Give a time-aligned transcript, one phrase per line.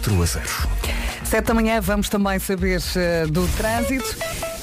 [0.00, 0.68] 4 a 0.
[1.24, 4.16] Sete da manhã vamos também saber eh, do trânsito.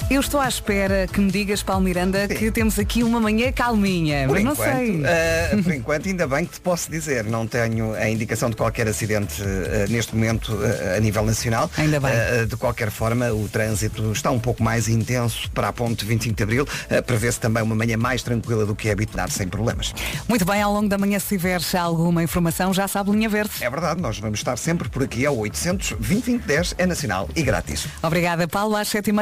[0.09, 4.25] Eu estou à espera que me digas, Paulo Miranda, que temos aqui uma manhã calminha,
[4.25, 5.01] Por mas não enquanto, sei.
[5.03, 8.87] eh, por enquanto, ainda bem que te posso dizer, não tenho a indicação de qualquer
[8.87, 11.69] acidente eh, neste momento eh, a nível nacional.
[11.77, 12.13] Ainda bem.
[12.47, 16.43] De qualquer forma, o trânsito está um pouco mais intenso para a ponte 25 de
[16.43, 16.63] Abril.
[16.63, 19.93] Uh, Prevê-se também uma manhã mais tranquila do que é habitual, sem problemas.
[20.27, 23.51] Muito bem, ao longo da manhã, se tiveres alguma informação, já sabe, linha verde.
[23.59, 27.87] É verdade, nós vamos estar sempre por aqui ao 800 2010 é nacional e grátis.
[28.01, 28.75] Obrigada, Paulo.
[28.77, 29.13] Às sete e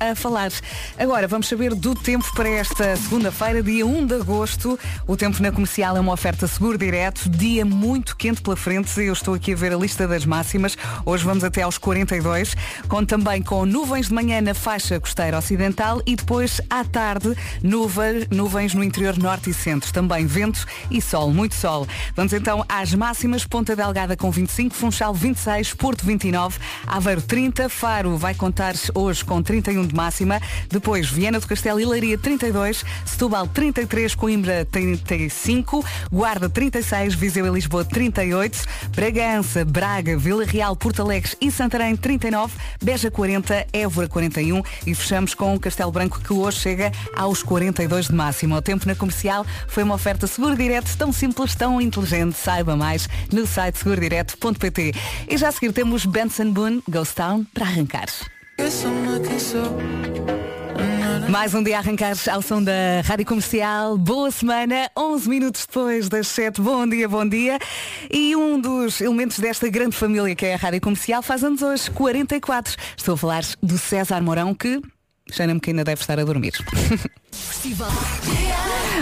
[0.00, 0.50] a falar.
[0.98, 4.78] Agora, vamos saber do tempo para esta segunda-feira, dia 1 de agosto.
[5.06, 9.00] O tempo na comercial é uma oferta seguro direto, dia muito quente pela frente.
[9.00, 10.76] Eu estou aqui a ver a lista das máximas.
[11.04, 12.54] Hoje vamos até aos 42,
[12.88, 18.28] com também com nuvens de manhã na faixa costeira ocidental e depois à tarde nuvens,
[18.30, 19.92] nuvens no interior norte e centro.
[19.92, 21.86] Também vento e sol, muito sol.
[22.14, 23.44] Vamos então às máximas.
[23.44, 29.42] Ponta Delgada com 25, Funchal 26, Porto 29, Aveiro 30, Faro vai contar hoje com
[29.74, 30.40] 31 de máxima.
[30.70, 37.50] Depois Viana do Castelo e Leiria 32, Setúbal 33, Coimbra 35, Guarda 36, Viseu e
[37.50, 38.64] Lisboa 38,
[38.94, 45.34] Bragança, Braga, Vila Real, Porto Alegre e Santarém 39, Beja 40, Évora 41 e fechamos
[45.34, 48.54] com o Castelo Branco que hoje chega aos 42 de máximo.
[48.54, 52.36] O tempo na comercial foi uma oferta seguro direto, tão simples, tão inteligente.
[52.36, 54.92] Saiba mais no site segurodireto.pt.
[55.28, 58.33] E já a seguir temos Benson Boone, Ghost Town, para arrancar.
[61.28, 63.98] Mais um dia a arrancar ao som da Rádio Comercial.
[63.98, 66.60] Boa semana, 11 minutos depois das 7.
[66.60, 67.58] Bom dia, bom dia.
[68.10, 71.90] E um dos elementos desta grande família que é a Rádio Comercial faz anos hoje,
[71.90, 72.76] 44.
[72.96, 74.80] Estou a falar do César Mourão, que
[75.30, 76.52] cheira-me que ainda deve estar a dormir.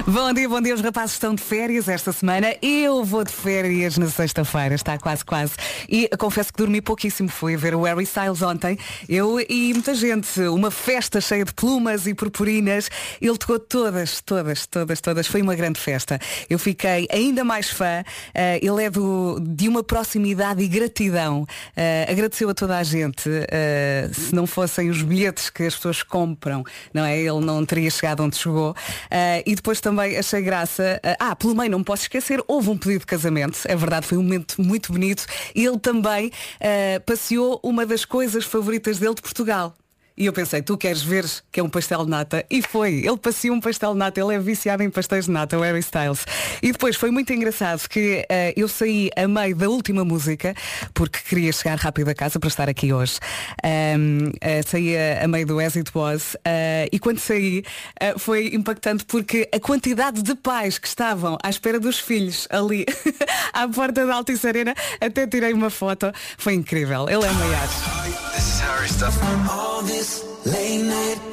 [0.06, 0.74] Bom dia, bom dia.
[0.74, 2.56] Os rapazes estão de férias esta semana.
[2.62, 4.74] Eu vou de férias na sexta-feira.
[4.74, 5.52] Está quase, quase.
[5.86, 7.28] E confesso que dormi pouquíssimo.
[7.28, 8.78] Fui ver o Harry Styles ontem.
[9.06, 10.40] Eu e muita gente.
[10.40, 12.90] Uma festa cheia de plumas e purpurinas.
[13.20, 15.26] Ele tocou todas, todas, todas, todas.
[15.26, 16.18] Foi uma grande festa.
[16.48, 18.02] Eu fiquei ainda mais fã.
[18.34, 21.46] Eh, ele é do, de uma proximidade e gratidão.
[21.76, 23.28] Eh, agradeceu a toda a gente.
[23.50, 27.18] Eh, se não fossem os bilhetes que as pessoas compram, não é?
[27.18, 28.74] Ele não teria chegado onde chegou.
[29.44, 31.00] E depois também achei graça.
[31.02, 33.58] eh, ah, pelo meio não posso esquecer, houve um pedido de casamento.
[33.66, 35.26] É verdade, foi um momento muito bonito.
[35.54, 39.74] E ele também eh, passeou uma das coisas favoritas dele de Portugal.
[40.22, 42.46] E eu pensei, tu queres ver que é um pastel de nata?
[42.48, 45.58] E foi, ele passeou um pastel de nata, ele é viciado em pastéis de nata,
[45.58, 46.24] o Harry Styles.
[46.62, 50.54] E depois foi muito engraçado que eh, eu saí a meio da última música,
[50.94, 53.18] porque queria chegar rápido a casa para estar aqui hoje.
[53.64, 57.64] Ahm, eh, saí a, a meio do As It Was eh, e quando saí
[58.16, 62.86] foi impactante porque a quantidade de pais que estavam à espera dos filhos ali
[63.52, 67.08] à porta da Altice Arena, até tirei uma foto, foi incrível.
[67.08, 68.51] Ele é
[68.88, 69.16] stuff.
[69.50, 71.31] All this late night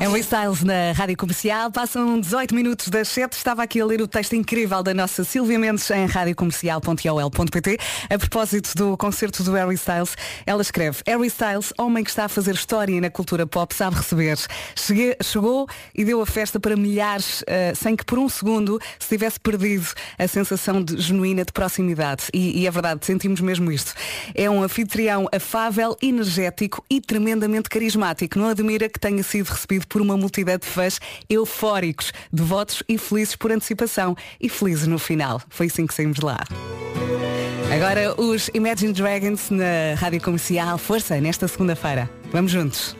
[0.00, 1.70] Harry Styles na Rádio Comercial.
[1.70, 3.32] Passam 18 minutos das 7.
[3.34, 7.78] Estava aqui a ler o texto incrível da nossa Silvia Mendes em radiocomercial.ol.pt
[8.10, 10.16] a propósito do concerto do Harry Styles.
[10.44, 14.36] Ela escreve Harry Styles, homem que está a fazer história na cultura pop, sabe receber.
[14.74, 19.08] Cheguei- chegou e deu a festa para milhares eh, sem que por um segundo se
[19.08, 19.86] tivesse perdido
[20.18, 22.24] a sensação de genuína de proximidade.
[22.34, 23.94] E, e é verdade, sentimos mesmo isto.
[24.34, 28.38] É um anfitrião afável, energético e tremendamente carismático.
[28.38, 33.36] Não admira que tenha sido recebido por uma multidão de fãs eufóricos, devotos e felizes
[33.36, 34.16] por antecipação.
[34.40, 35.40] E felizes no final.
[35.48, 36.38] Foi assim que saímos lá.
[37.74, 40.76] Agora os Imagine Dragons na Rádio Comercial.
[40.76, 42.08] Força, nesta segunda-feira.
[42.30, 42.94] Vamos juntos.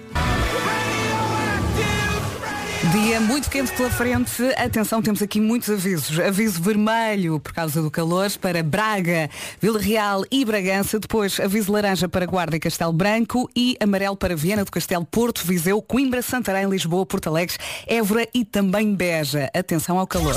[2.90, 4.42] Dia muito quente pela frente.
[4.56, 6.18] Atenção, temos aqui muitos avisos.
[6.18, 10.98] Aviso vermelho por causa do calor para Braga, Vila Real e Bragança.
[10.98, 15.46] Depois aviso laranja para Guarda e Castelo Branco e amarelo para Viana do Castelo, Porto,
[15.46, 17.56] Viseu, Coimbra, Santarém, Lisboa, Porto Alegre,
[17.86, 19.48] Évora e também Beja.
[19.54, 20.34] Atenção ao calor.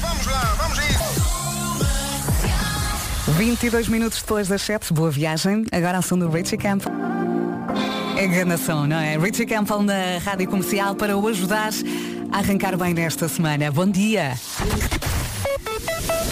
[0.00, 1.24] Vamos lá, vamos a isso.
[3.36, 5.66] 22 minutos depois das 7, boa viagem.
[5.70, 7.33] Agora a som do Richie Campbell.
[8.24, 9.18] Enganação, não é?
[9.18, 11.72] Richie Campbell na Rádio Comercial para o ajudar
[12.32, 13.70] a arrancar bem nesta semana.
[13.70, 14.34] Bom dia!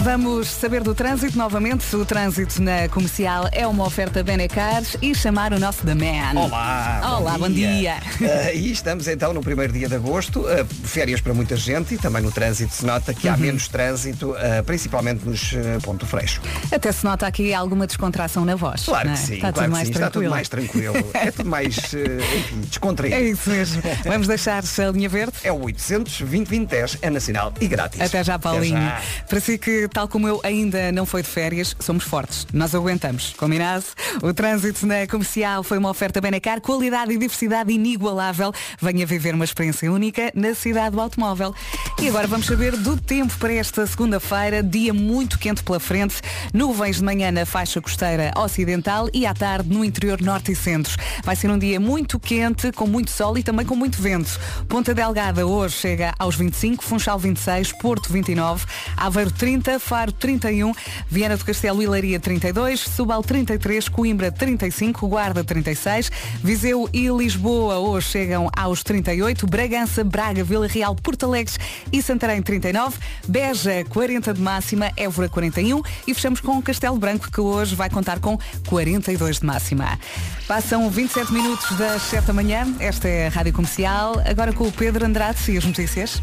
[0.01, 1.95] Vamos saber do trânsito novamente.
[1.95, 6.37] O trânsito na comercial é uma oferta Benecar e chamar o nosso The Man.
[6.41, 7.17] Olá!
[7.19, 7.97] Olá, bom dia.
[8.21, 11.97] Eh, e estamos então no primeiro dia de agosto, eh, férias para muita gente e
[11.97, 13.39] também no trânsito se nota que há Uhum.
[13.39, 15.53] menos trânsito, eh, principalmente nos
[15.83, 16.41] Ponto Freixo.
[16.71, 18.83] Até se nota aqui alguma descontração na voz.
[18.83, 19.25] Claro não que é?
[19.25, 20.95] sim, Está claro tudo que mais sim, está tudo mais tranquilo.
[21.13, 23.15] é tudo mais, enfim, descontraído.
[23.15, 23.81] É isso mesmo.
[24.05, 25.33] Vamos deixar a linha verde.
[25.43, 28.01] É o 800 2010 é nacional e grátis.
[28.01, 28.77] Até já, Paulinho.
[28.77, 29.23] Até já.
[29.29, 32.47] Para si que tal como eu, ainda não foi de férias, somos fortes.
[32.53, 33.33] Nós aguentamos.
[33.37, 33.85] Combinado?
[34.21, 38.51] O trânsito na comercial foi uma oferta Benacar, qualidade e diversidade inigualável.
[38.81, 41.53] Venha viver uma experiência única na cidade do automóvel.
[42.01, 46.21] E agora vamos saber do tempo para esta segunda-feira, dia muito quente pela frente,
[46.53, 50.95] nuvens de manhã na faixa costeira ocidental e à tarde no interior norte e centro.
[51.23, 54.39] Vai ser um dia muito quente, com muito sol e também com muito vento.
[54.67, 58.65] Ponta Delgada hoje chega aos 25, Funchal 26, Porto 29,
[58.97, 60.73] Aveiro 30, Faro 31,
[61.07, 66.11] Viana do Castelo e Leiria 32, Subal 33, Coimbra 35, Guarda 36,
[66.43, 71.53] Viseu e Lisboa hoje chegam aos 38, Bragança, Braga, Vila Real, Porto Alegre
[71.91, 77.31] e Santarém 39, Beja 40 de máxima, Évora 41 e fechamos com o Castelo Branco
[77.31, 78.37] que hoje vai contar com
[78.67, 79.99] 42 de máxima.
[80.47, 84.71] Passam 27 minutos das 7 da manhã, esta é a Rádio Comercial, agora com o
[84.71, 86.21] Pedro Andrade e as notícias.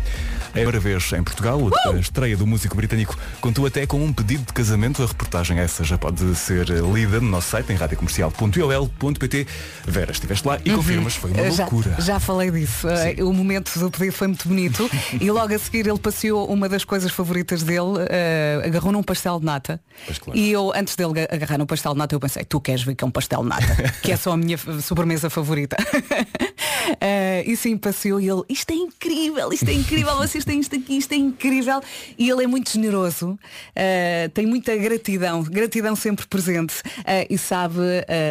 [0.53, 4.13] É a primeira vez em Portugal, a estreia do músico britânico contou até com um
[4.13, 5.01] pedido de casamento.
[5.01, 9.47] A reportagem essa já pode ser lida no nosso site em radiocomercial.ol.pt.
[9.87, 11.95] Vera, estiveste lá e confirmas, foi uma já, loucura.
[12.01, 12.89] Já falei disso.
[12.89, 14.91] Uh, o momento do pedido foi muito bonito
[15.21, 19.39] e logo a seguir ele passeou uma das coisas favoritas dele, uh, agarrou num pastel
[19.39, 19.81] de nata.
[20.21, 20.37] Claro.
[20.37, 23.05] E eu, antes dele agarrar no pastel de nata, eu pensei, tu queres ver que
[23.05, 23.77] é um pastel de nata,
[24.11, 25.77] que é só a minha sobremesa favorita.
[25.81, 30.75] Uh, e sim, passeou e ele, isto é incrível, isto é incrível, vocês têm isto
[30.75, 31.81] aqui, isto é incrível.
[32.19, 37.79] E ele é muito generoso, uh, tem muita gratidão, gratidão sempre presente uh, e sabe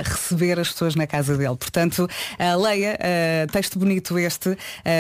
[0.03, 1.55] receber as pessoas na casa dele.
[1.55, 2.07] Portanto,
[2.61, 2.97] leia,
[3.51, 4.57] texto bonito este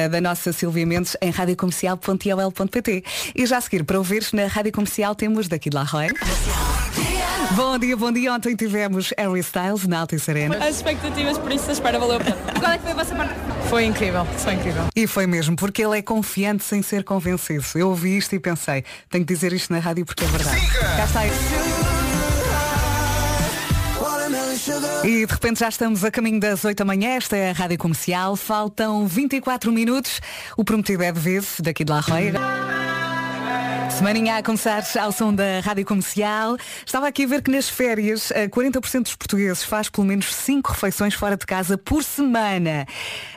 [0.09, 3.03] da nossa Silvia Mendes em radiocomercial.iol.pt.
[3.35, 6.07] E já a seguir, para ouvir na Rádio Comercial temos daqui de La Roy.
[7.55, 8.33] Bom dia, bom dia.
[8.33, 10.57] Ontem tivemos Harry Styles na Altice Arena.
[10.57, 12.37] As expectativas, por isso a espera valeu a pena.
[12.55, 13.33] E qual é que foi a vossa parte?
[13.69, 14.83] Foi incrível, foi incrível.
[14.95, 17.63] E foi mesmo, porque ele é confiante sem ser convencido.
[17.75, 20.59] Eu ouvi isto e pensei, tenho que dizer isto na rádio porque é verdade.
[20.97, 21.21] Cá está.
[25.03, 27.77] E de repente já estamos a caminho das 8 da manhã, esta é a Rádio
[27.77, 30.21] Comercial, faltam 24 minutos,
[30.57, 32.33] o prometido é de vez, daqui de La Roya.
[33.99, 36.55] Semaninha a começar ao som da Rádio Comercial.
[36.85, 40.71] Estava aqui a ver que nas férias eh, 40% dos portugueses faz pelo menos 5
[40.71, 42.87] refeições fora de casa por semana.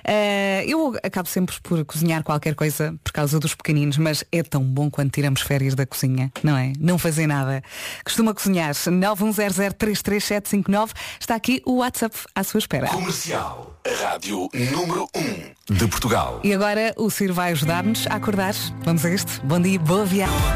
[0.04, 4.62] Eh, eu acabo sempre por cozinhar qualquer coisa por causa dos pequeninos, mas é tão
[4.62, 6.72] bom quando tiramos férias da cozinha, não é?
[6.78, 7.60] Não fazer nada.
[8.04, 10.90] Costuma cozinhar 910033759.
[11.18, 12.86] Está aqui o WhatsApp à sua espera.
[12.86, 16.40] Comercial, a rádio número 1 de Portugal.
[16.44, 18.54] E agora o Ciro vai ajudar-nos a acordar.
[18.84, 19.44] Vamos a isto.
[19.44, 20.51] Bom dia, boa viagem.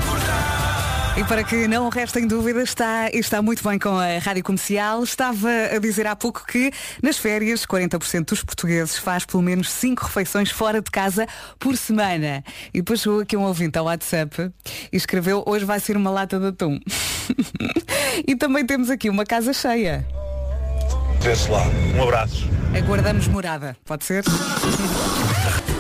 [1.16, 5.02] E para que não restem dúvidas, está, está muito bem com a Rádio Comercial.
[5.02, 6.70] Estava a dizer há pouco que
[7.02, 11.26] nas férias 40% dos portugueses faz pelo menos 5 refeições fora de casa
[11.58, 12.44] por semana.
[12.74, 14.52] E depois chegou aqui um ouvinte ao WhatsApp
[14.92, 16.78] e escreveu hoje vai ser uma lata de atum.
[18.28, 20.06] e também temos aqui uma casa cheia.
[21.20, 21.62] Vê-se lá.
[21.96, 22.46] Um abraço.
[22.76, 24.22] Aguardamos morada, pode ser?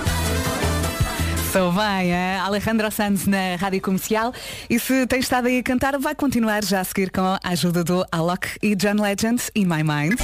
[1.56, 2.38] Sou bem, hein?
[2.44, 4.30] Alejandro Sanz na Rádio Comercial.
[4.68, 7.82] E se tem estado aí a cantar, vai continuar já a seguir com a ajuda
[7.82, 10.20] do Alok e John Legend e My Mind.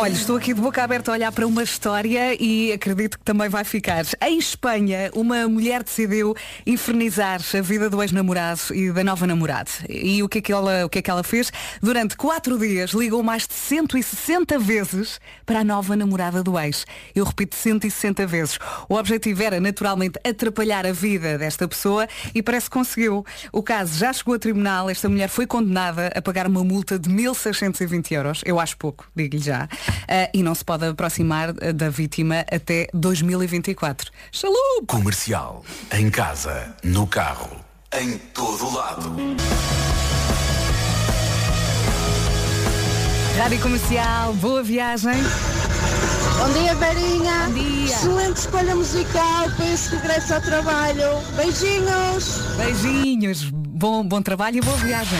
[0.00, 3.50] Olha, estou aqui de boca aberta a olhar para uma história e acredito que também
[3.50, 4.02] vai ficar.
[4.22, 6.34] Em Espanha, uma mulher decidiu
[6.66, 9.70] infernizar a vida do ex-namorado e da nova namorada.
[9.90, 11.52] E o que, é que ela, o que é que ela fez?
[11.82, 16.86] Durante quatro dias ligou mais de 160 vezes para a nova namorada do ex.
[17.14, 18.58] Eu repito, 160 vezes.
[18.88, 23.22] O objetivo era naturalmente atrapalhar a vida desta pessoa e parece que conseguiu.
[23.52, 27.10] O caso já chegou a tribunal, esta mulher foi condenada a pagar uma multa de
[27.10, 28.40] 1.620 euros.
[28.46, 29.68] Eu acho pouco, digo-lhe já.
[30.08, 34.10] Ah, e não se pode aproximar ah, da vítima até 2024.
[34.32, 34.84] Shalom!
[34.86, 37.56] Comercial, em casa, no carro,
[37.92, 39.36] em todo lado.
[43.38, 45.14] Rádio Comercial, boa viagem.
[46.38, 47.46] Bom dia, Verinha.
[47.46, 47.94] Bom dia.
[47.94, 51.04] Excelente escolha musical para esse regresso ao trabalho.
[51.36, 52.38] Beijinhos.
[52.56, 55.18] Beijinhos, bom, bom trabalho e boa viagem.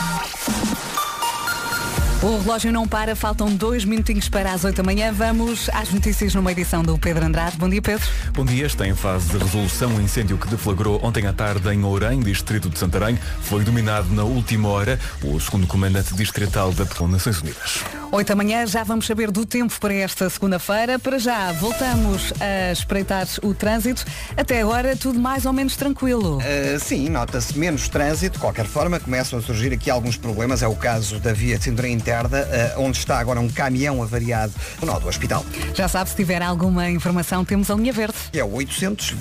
[2.23, 5.11] O relógio não para, faltam dois minutinhos para as 8 da manhã.
[5.11, 7.57] Vamos às notícias numa edição do Pedro Andrade.
[7.57, 8.07] Bom dia, Pedro.
[8.31, 11.83] Bom dia, está em fase de resolução o incêndio que deflagrou ontem à tarde em
[11.83, 13.17] Ourém, distrito de Santarém.
[13.41, 14.99] Foi dominado na última hora.
[15.23, 17.83] O segundo comandante distrital da Nações Unidas.
[18.13, 20.99] 8 da manhã, já vamos saber do tempo para esta segunda-feira.
[20.99, 24.03] Para já, voltamos a espreitar o trânsito.
[24.35, 26.39] Até agora, tudo mais ou menos tranquilo.
[26.39, 28.33] Uh, sim, nota-se menos trânsito.
[28.33, 30.61] De qualquer forma, começam a surgir aqui alguns problemas.
[30.61, 32.39] É o caso da via de cintura interna,
[32.75, 34.51] uh, onde está agora um caminhão avariado
[34.81, 35.45] no nó do hospital.
[35.73, 38.17] Já sabe, se tiver alguma informação, temos a linha verde.
[38.33, 39.15] É o 800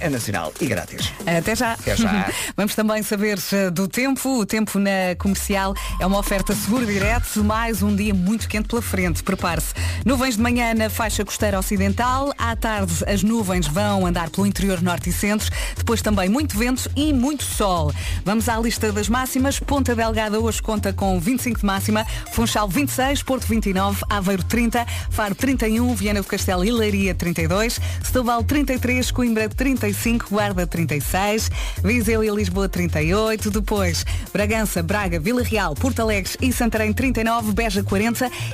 [0.00, 1.12] é nacional e grátis.
[1.24, 1.74] Até já.
[1.74, 2.32] Até já.
[2.56, 4.40] vamos também saber uh, do tempo.
[4.40, 8.82] O tempo na comercial é uma oferta seguro direto, mais um dia muito quente pela
[8.82, 9.22] frente.
[9.22, 9.74] Prepare-se.
[10.04, 12.32] Nuvens de manhã na faixa costeira ocidental.
[12.38, 15.50] À tarde as nuvens vão andar pelo interior norte e centro.
[15.76, 17.92] Depois também muito vento e muito sol.
[18.24, 19.58] Vamos à lista das máximas.
[19.58, 22.06] Ponta Delgada hoje conta com 25 de máxima.
[22.32, 28.42] Funchal 26, Porto 29, Aveiro 30, Faro 31, Viana do Castelo e Leiria 32, Setúbal
[28.42, 31.50] 33, Coimbra 35, Guarda 36,
[31.82, 33.50] Viseu e Lisboa 38.
[33.50, 37.97] Depois Bragança, Braga, Vila Real, Porto Alegre e Santarém 39, Beja 40,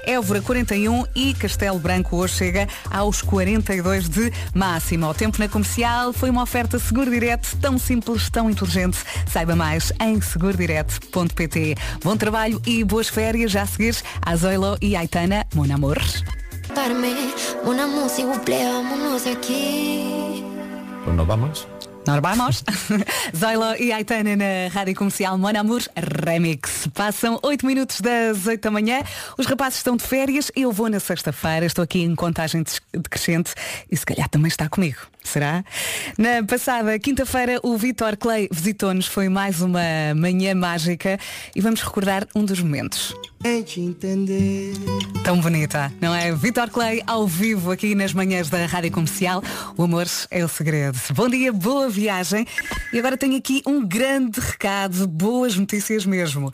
[0.05, 5.09] Évora 41 e Castelo Branco hoje chega aos 42 de máxima.
[5.09, 8.99] O tempo na comercial foi uma oferta seguro direto, tão simples, tão inteligente.
[9.27, 11.75] Saiba mais em segurodireto.pt.
[12.03, 13.53] Bom trabalho e boas férias.
[13.53, 15.99] Já a seguir, a Zoilo e Aitana, Mon Amor.
[17.65, 20.43] Mon amour, s'il vous plaît, vámonos aqui.
[21.07, 21.67] ¿No vamos?
[21.67, 21.94] Nós vamos.
[23.35, 26.87] Zoilo e Aitana na Rádio Comercial Mon Amour Remix.
[26.93, 29.03] Passam 8 minutos das 8 da manhã.
[29.39, 30.53] Os rapazes estão de férias.
[30.55, 31.65] Eu vou na sexta-feira.
[31.65, 33.55] Estou aqui em contagem decrescente
[33.91, 34.99] e se calhar também está comigo.
[35.23, 35.65] Será?
[36.19, 39.07] Na passada quinta-feira, o Vitor Clay visitou-nos.
[39.07, 39.81] Foi mais uma
[40.15, 41.19] manhã mágica
[41.57, 43.15] e vamos recordar um dos momentos.
[45.23, 46.33] Tão bonita, não é?
[46.33, 49.43] Vitor Clay ao vivo aqui nas manhãs da Rádio Comercial.
[49.77, 50.99] O amor é o segredo.
[51.13, 52.47] Bom dia, boa viagem.
[52.91, 56.51] E agora tenho aqui um grande recado, boas notícias mesmo.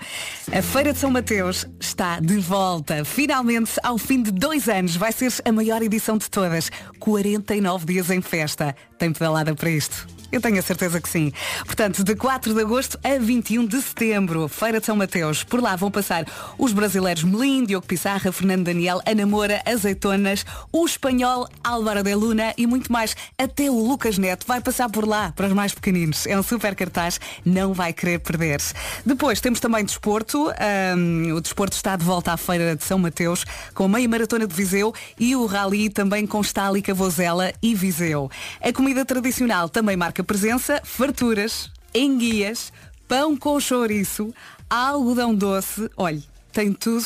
[0.53, 3.05] A Feira de São Mateus está de volta.
[3.05, 6.73] Finalmente, ao fim de dois anos, vai ser a maior edição de todas.
[6.99, 8.75] 49 dias em festa.
[8.99, 10.09] Tem pedalada para isto.
[10.33, 11.33] Eu tenho a certeza que sim.
[11.65, 15.43] Portanto, de 4 de agosto a 21 de setembro, Feira de São Mateus.
[15.43, 16.25] Por lá vão passar
[16.57, 22.55] os brasileiros Melim, Diogo Pissarra, Fernando Daniel, Ana Moura, Azeitonas, o espanhol Álvaro de Luna
[22.57, 23.15] e muito mais.
[23.37, 26.27] Até o Lucas Neto vai passar por lá para os mais pequeninos.
[26.27, 28.63] É um super cartaz, não vai querer perder.
[29.05, 30.51] Depois temos também desporto.
[30.97, 33.45] Um, o desporto está de volta à Feira de São Mateus
[33.75, 38.31] com a meia maratona de Viseu e o rally também com Stálica, Vozela e Viseu.
[38.59, 42.73] A comida tradicional também marca presença, farturas, enguias,
[43.07, 44.33] pão com chouriço,
[44.71, 47.05] algodão doce, olhe, tem tudo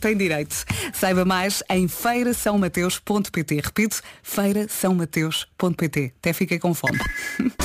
[0.00, 0.64] tem direito.
[0.92, 3.60] Saiba mais em feirasaomateus.pt.
[3.64, 6.12] Repito, feirasaomateus.pt.
[6.18, 6.98] Até fiquei com fome.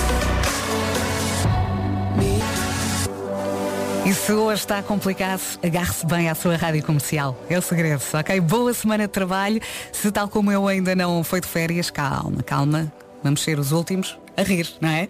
[4.06, 7.44] E se hoje está complicado, agarre-se bem à sua rádio comercial.
[7.50, 8.40] É o segredo, ok?
[8.40, 9.60] Boa semana de trabalho.
[9.92, 12.94] Se tal como eu ainda não foi de férias, calma, calma.
[13.26, 15.08] Vamos ser os últimos a rir, não é?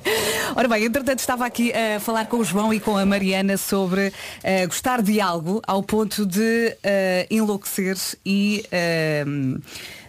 [0.56, 4.08] Ora bem, entretanto estava aqui a falar com o João e com a Mariana sobre
[4.08, 6.40] uh, gostar de algo ao ponto de
[6.78, 9.60] uh, enlouquecer e uh,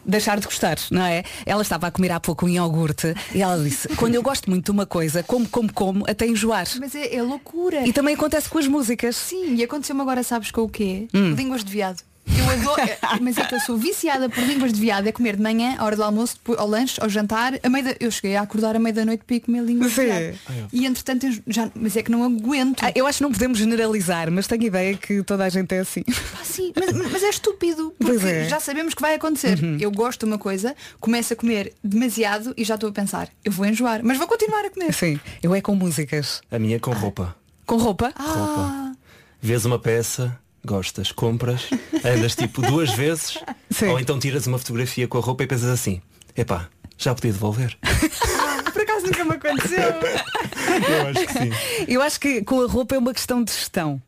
[0.06, 1.26] deixar de gostar, não é?
[1.46, 4.64] Ela estava a comer há pouco um iogurte e ela disse, quando eu gosto muito
[4.64, 6.66] de uma coisa, como, como, como, até enjoar.
[6.80, 7.86] Mas é, é loucura.
[7.86, 9.18] E também acontece com as músicas.
[9.18, 11.10] Sim, e aconteceu-me agora, sabes com o quê?
[11.14, 11.34] Hum.
[11.34, 12.09] Línguas de viado.
[12.38, 12.82] Eu adoro,
[13.22, 15.86] mas é que eu sou viciada por línguas de viado, é comer de manhã, à
[15.86, 18.76] hora do almoço, depois, ao lanche, ao jantar, a meio da, eu cheguei a acordar
[18.76, 20.40] à meia da noite para ir comer línguas de viado.
[20.72, 22.84] E entretanto já, mas é que não aguento.
[22.84, 25.80] Ah, eu acho que não podemos generalizar, mas tenho ideia que toda a gente é
[25.80, 26.04] assim.
[26.08, 28.50] Ah, sim, mas, mas, é estúpido, porque é.
[28.50, 29.62] já sabemos que vai acontecer.
[29.64, 29.78] Uhum.
[29.80, 33.52] Eu gosto de uma coisa, começo a comer demasiado e já estou a pensar, eu
[33.52, 34.94] vou enjoar, mas vou continuar a comer.
[34.94, 36.42] Sim, eu é com músicas.
[36.52, 37.36] A minha é com roupa.
[37.66, 38.12] Com roupa?
[38.16, 38.24] Ah.
[38.24, 38.98] Roupa.
[39.42, 41.70] Vês uma peça, gostas, compras,
[42.04, 43.38] andas tipo duas vezes,
[43.70, 43.88] Sim.
[43.88, 46.02] ou então tiras uma fotografia com a roupa e pensas assim,
[46.36, 47.78] epá, já podia devolver.
[48.74, 49.80] Por acaso nunca me aconteceu.
[49.80, 51.52] Eu acho que sim.
[51.88, 54.02] Eu acho que com a roupa é uma questão de gestão.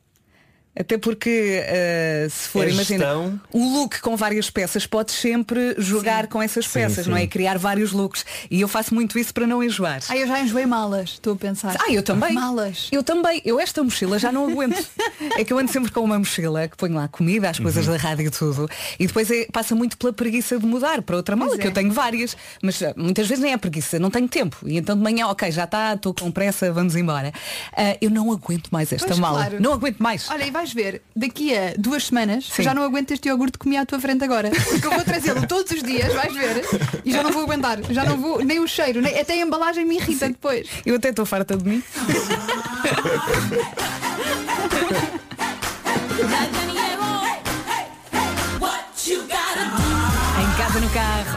[0.74, 3.42] Até porque uh, se for, É imagina, gestão.
[3.54, 7.20] um look com várias peças, podes sempre jogar com essas Sim, peças, não é?
[7.20, 7.26] sim.
[7.26, 8.26] E criar vários looks.
[8.50, 10.00] E eu faço muito isso para não enjoar.
[10.08, 11.76] Ah, eu já enjoei malas, estou a pensar.
[11.78, 12.34] Ah, eu também.
[12.34, 12.88] Malas.
[12.92, 13.42] Eu também.
[13.44, 14.82] Eu esta mochila já não aguento.
[15.38, 17.94] é que eu ando sempre com uma mochila que ponho lá comida, as coisas Uhum.
[17.94, 18.70] da rádio e tudo.
[18.98, 21.70] E depois é- passa muito pela preguiça de mudar para outra mala, Pois que é.
[21.70, 22.38] eu tenho várias.
[22.64, 24.58] Mas ah, muitas vezes nem é preguiça, não tenho tempo.
[24.66, 27.34] E então de manhã, ok, já está, estou com pressa, vamos embora.
[27.76, 29.40] Ah, eu não aguento mais esta Pois, mala.
[29.40, 29.62] claro.
[29.62, 30.30] Não aguento mais.
[30.30, 32.62] Olha, e vais ver, daqui a duas semanas Sim.
[32.62, 34.52] já não aguento este iogurte que comi à tua frente agora.
[34.52, 36.64] Porque eu vou trazê-lo todos os dias, vais ver,
[37.04, 37.80] e já não vou aguentar.
[37.90, 40.70] Já não vou, nem o cheiro, nem, até a embalagem me irrita depois.
[40.86, 41.84] Eu até estou farta de mim.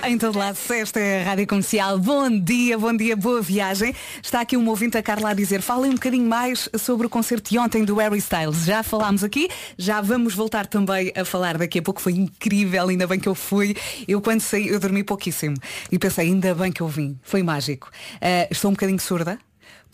[0.09, 0.59] em todo lado.
[0.71, 1.99] Esta é a Rádio Comercial.
[1.99, 3.95] Bom dia, bom dia, boa viagem.
[4.23, 7.51] Está aqui um ouvinte a Carla a dizer, falem um bocadinho mais sobre o concerto
[7.51, 8.65] de ontem do Harry Styles.
[8.65, 12.01] Já falámos aqui, já vamos voltar também a falar daqui a pouco.
[12.01, 13.75] Foi incrível, ainda bem que eu fui.
[14.07, 15.57] Eu quando saí, eu dormi pouquíssimo.
[15.91, 17.19] E pensei, ainda bem que eu vim.
[17.23, 17.91] Foi mágico.
[18.17, 19.39] Uh, estou um bocadinho surda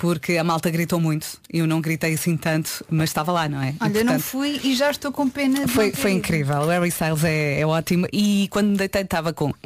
[0.00, 1.26] porque a malta gritou muito.
[1.52, 3.75] Eu não gritei assim tanto, mas estava lá, não é?
[3.78, 6.57] Olha, e, portanto, não fui e já estou com pena de Foi, foi incrível.
[6.62, 8.07] O Harry Styles é, é ótimo.
[8.11, 9.52] E quando me deitei estava com.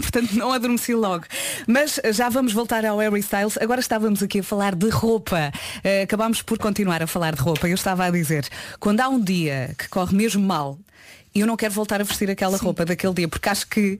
[0.00, 1.24] portanto não adormeci logo.
[1.66, 3.58] Mas já vamos voltar ao Harry Styles.
[3.58, 5.50] Agora estávamos aqui a falar de roupa.
[5.78, 7.66] Uh, acabámos por continuar a falar de roupa.
[7.66, 8.46] Eu estava a dizer,
[8.78, 10.78] quando há um dia que corre mesmo mal,
[11.34, 12.64] eu não quero voltar a vestir aquela Sim.
[12.66, 13.98] roupa daquele dia, porque acho que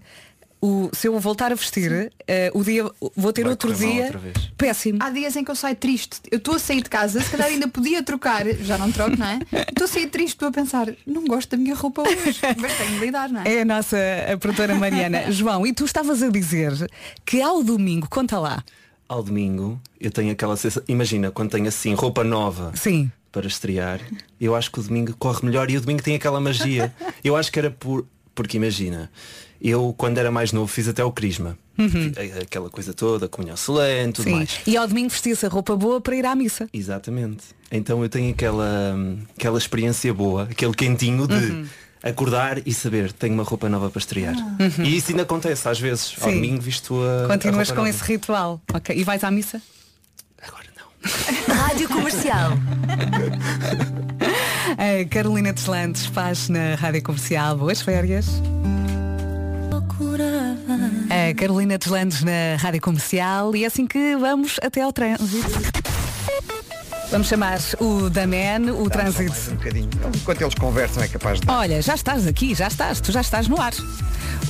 [0.66, 2.12] o, se eu voltar a vestir,
[2.52, 4.12] uh, o dia vou ter Vai outro dia
[4.58, 4.98] péssimo.
[5.00, 6.20] Há dias em que eu saio triste.
[6.28, 9.26] Eu estou a sair de casa, se calhar ainda podia trocar, já não troco, não
[9.26, 9.38] é?
[9.68, 12.90] Estou a sair triste, estou a pensar, não gosto da minha roupa hoje, mas tenho
[12.90, 13.54] de lidar, não é?
[13.54, 13.96] É a nossa
[14.32, 15.30] a produtora Mariana.
[15.30, 16.72] João, e tu estavas a dizer
[17.24, 18.64] que ao domingo, conta lá.
[19.08, 22.72] Ao domingo, eu tenho aquela sensação, imagina, quando tenho assim roupa nova.
[22.74, 24.00] Sim para estrear,
[24.40, 26.90] eu acho que o domingo corre melhor e o domingo tem aquela magia.
[27.22, 28.06] Eu acho que era por.
[28.34, 29.10] Porque imagina,
[29.60, 31.58] eu, quando era mais novo, fiz até o crisma.
[31.78, 32.12] Uhum.
[32.42, 34.36] Aquela coisa toda, comunhão solene, tudo Sim.
[34.36, 34.60] mais.
[34.66, 36.68] E ao domingo vestia-se a roupa boa para ir à missa.
[36.72, 37.44] Exatamente.
[37.70, 38.96] Então eu tenho aquela,
[39.36, 41.66] aquela experiência boa, aquele quentinho de uhum.
[42.02, 44.34] acordar e saber tenho uma roupa nova para estrear.
[44.34, 44.84] Uhum.
[44.84, 46.14] E isso ainda acontece às vezes.
[46.18, 46.22] Sim.
[46.22, 47.28] Ao domingo visto a.
[47.28, 47.90] Continuas a com nova.
[47.90, 48.60] esse ritual.
[48.72, 48.96] Ok.
[48.96, 49.60] E vais à missa?
[50.40, 50.86] Agora não.
[51.54, 52.52] Rádio Comercial.
[54.78, 57.58] a Carolina Deslandes faz na Rádio Comercial.
[57.58, 58.40] Boas férias.
[61.28, 65.44] A Carolina Deslandes na Rádio Comercial e é assim que vamos até ao trânsito.
[67.10, 69.34] Vamos chamar o Daman, o trânsito.
[69.50, 69.90] Um bocadinho.
[70.14, 71.50] Enquanto eles conversam é capaz de.
[71.50, 73.72] Olha, já estás aqui, já estás, tu já estás no ar.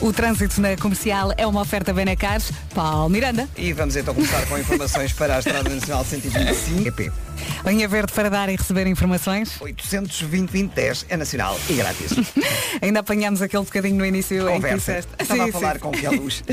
[0.02, 2.52] O trânsito na comercial é uma oferta Benacares.
[2.74, 3.48] Paulo Miranda.
[3.56, 7.12] E vamos então começar com informações para a Estrada Nacional 125 EP.
[7.66, 9.60] Linha verde para dar e receber informações.
[9.60, 12.12] 820 10 é nacional e grátis.
[12.82, 14.56] Ainda apanhamos aquele bocadinho no início Conversa.
[14.56, 15.12] em que disseste.
[15.18, 15.78] Estava sim, a falar sim.
[15.80, 16.44] com que luz.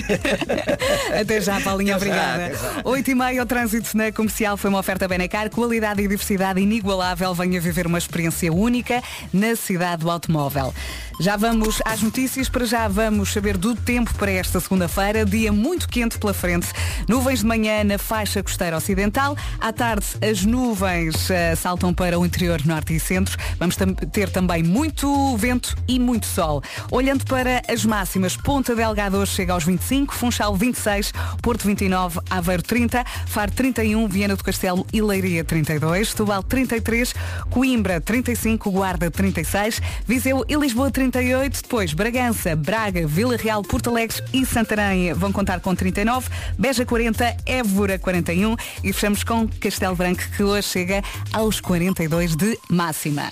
[1.19, 2.51] Até já, Paulinha, obrigada.
[2.83, 7.33] Oito e meia, o trânsito na comercial foi uma oferta Benacar, qualidade e diversidade inigualável.
[7.33, 10.73] Venha viver uma experiência única na cidade do automóvel.
[11.19, 15.87] Já vamos às notícias, para já vamos saber do tempo para esta segunda-feira, dia muito
[15.87, 16.67] quente pela frente.
[17.07, 22.25] Nuvens de manhã na faixa costeira ocidental, à tarde as nuvens uh, saltam para o
[22.25, 23.37] interior norte e centro.
[23.59, 26.61] Vamos tam ter também muito vento e muito sol.
[26.91, 32.63] Olhando para as máximas, Ponta Delgado hoje chega aos 25, Funchal 26, Porto 29, Aveiro
[32.63, 37.13] 30, Faro 31, Viana do Castelo e Leiria 32, Tubal 33,
[37.49, 43.89] Coimbra 35, Guarda 36, Viseu e Lisboa 30 38, depois Bragança, Braga, Vila Real, Porto
[43.89, 49.95] Alegre e Santarém vão contar com 39, Beja 40, Évora 41 e fechamos com Castelo
[49.95, 53.29] Branco que hoje chega aos 42 de máxima.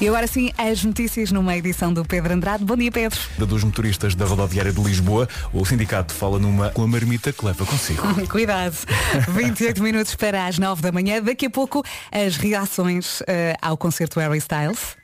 [0.00, 2.64] E agora sim, as notícias numa edição do Pedro Andrade.
[2.64, 3.18] Bom dia, Pedro.
[3.38, 7.64] Dos motoristas da rodoviária de Lisboa, o sindicato fala numa com a marmita que leva
[7.64, 8.02] consigo.
[8.28, 8.76] Cuidado.
[9.28, 11.22] 28 minutos para as 9 da manhã.
[11.22, 13.24] Daqui a pouco, as reações uh,
[13.62, 14.96] ao concerto Harry Styles.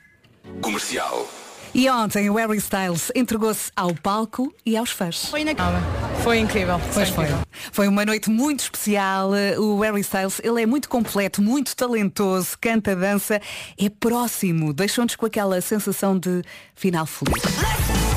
[0.60, 1.39] Comercial.
[1.72, 5.26] E ontem o Harry Styles entregou-se ao palco e aos fãs.
[5.26, 5.80] Foi inacreditável.
[6.22, 6.78] Foi incrível.
[6.78, 7.02] Foi.
[7.04, 7.38] Incrível.
[7.72, 9.30] Foi uma noite muito especial.
[9.58, 13.40] O Harry Styles, ele é muito completo, muito talentoso, canta, dança,
[13.78, 14.72] é próximo.
[14.72, 16.42] Deixou-nos com aquela sensação de
[16.74, 18.09] final feliz.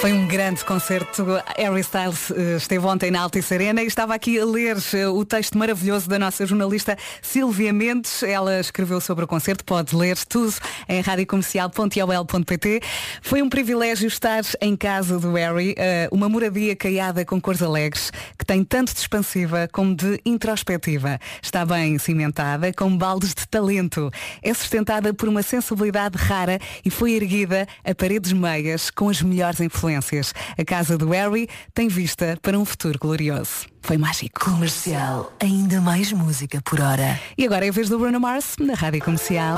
[0.00, 1.26] Foi um grande concerto.
[1.58, 5.26] Harry Styles eh, esteve ontem na Altice Arena e estava aqui a ler eh, o
[5.26, 8.22] texto maravilhoso da nossa jornalista Silvia Mendes.
[8.22, 10.54] Ela escreveu sobre o concerto, pode ler tudo
[10.88, 12.80] em radiocomercial.ol.pt.
[13.20, 18.10] Foi um privilégio estar em casa do Harry, eh, uma moradia caiada com cores alegres,
[18.38, 21.18] que tem tanto de expansiva como de introspectiva.
[21.42, 24.10] Está bem cimentada, com baldes de talento.
[24.42, 29.60] É sustentada por uma sensibilidade rara e foi erguida a paredes meias com as melhores
[29.60, 30.34] influências influências.
[30.58, 33.66] A casa do Harry tem vista para um futuro glorioso.
[33.82, 34.44] Foi mágico.
[34.44, 37.18] Comercial, ainda mais música por hora.
[37.36, 39.56] E agora é a vez do Bruno Mars, na Rádio Comercial.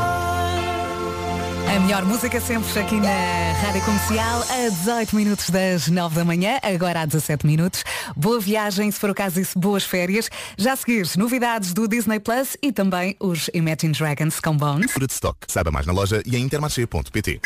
[1.75, 6.59] A melhor música sempre aqui na Rádio Comercial, a 18 minutos das 9 da manhã,
[6.63, 7.83] agora há 17 minutos.
[8.15, 10.29] Boa viagem, se for o caso disso, boas férias.
[10.59, 14.93] Já a seguir, novidades do Disney Plus e também os Imagine Dragons com Bones.
[14.93, 15.39] Fura de stock.
[15.49, 17.41] Saiba mais na loja e em intermarché.pt.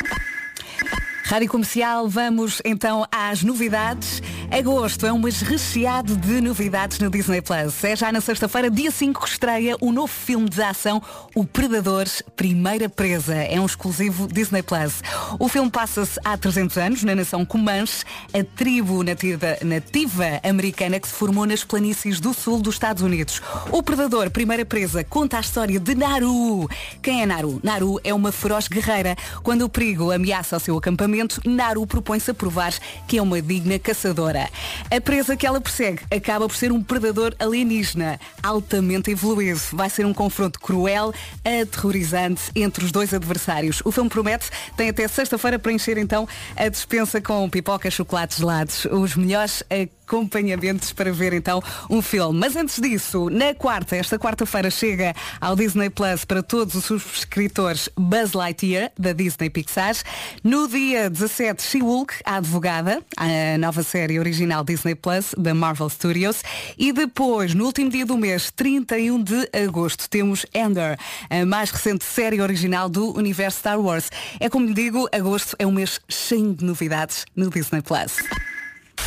[1.27, 4.23] Rádio Comercial, vamos então às novidades.
[4.51, 7.83] Agosto é um mês recheado de novidades no Disney Plus.
[7.83, 11.03] É já na sexta-feira, dia 5, que estreia o novo filme de ação,
[11.35, 12.07] O Predador
[12.37, 13.35] Primeira Presa.
[13.35, 15.03] É um exclusivo Disney Plus.
[15.39, 21.09] O filme passa-se há 300 anos, na nação Comanche, a tribo nativa, nativa americana que
[21.09, 23.43] se formou nas planícies do sul dos Estados Unidos.
[23.73, 26.69] O Predador Primeira Presa conta a história de Naru.
[27.03, 27.61] Quem é Naru?
[27.65, 29.17] Naru é uma feroz guerreira.
[29.43, 32.73] Quando o perigo ameaça o seu acampamento, Naru propõe-se a provar
[33.09, 34.36] que é uma digna caçadora.
[34.44, 39.61] A presa que ela persegue acaba por ser um predador alienígena, altamente evoluído.
[39.72, 41.12] Vai ser um confronto cruel,
[41.44, 43.81] aterrorizante entre os dois adversários.
[43.85, 48.85] O filme promete, tem até sexta-feira para encher então a dispensa com pipoca, chocolates gelados,
[48.87, 49.62] os melhores
[50.07, 52.38] acompanhamentos para ver então um filme.
[52.38, 57.90] Mas antes disso, na quarta, esta quarta-feira chega ao Disney Plus para todos os subscritores
[57.97, 59.97] Buzz Lightyear, da Disney Pixar.
[60.45, 66.42] No dia 17, She-Hulk, a advogada, a nova série original Disney Plus, da Marvel Studios.
[66.79, 70.97] E depois, no último dia do mês, 31 de agosto, temos Ender,
[71.29, 74.09] a mais recente série original do universo Star Wars.
[74.38, 78.16] É como digo, agosto é um mês cheio de novidades no Disney Plus.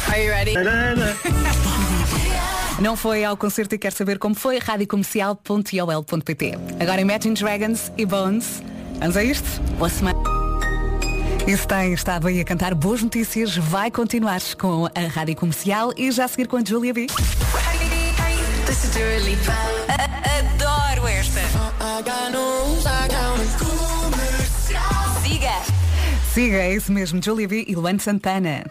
[0.10, 0.54] Are you ready?
[2.82, 4.58] Não foi ao concerto e quer saber como foi?
[4.58, 8.64] radiocomercial.iol.pt Agora Imagine Dragons e Bones.
[9.00, 9.62] Vamos a isto?
[9.78, 10.18] Boa semana.
[11.46, 13.58] Isso tem estado aí a cantar boas notícias.
[13.58, 17.08] Vai continuar com a Rádio Comercial e já a seguir com a Julia B.
[19.88, 21.42] Adoro esta.
[25.22, 25.52] Siga.
[26.34, 27.22] Siga, é isso mesmo.
[27.22, 28.64] Julia B e Luan Santana.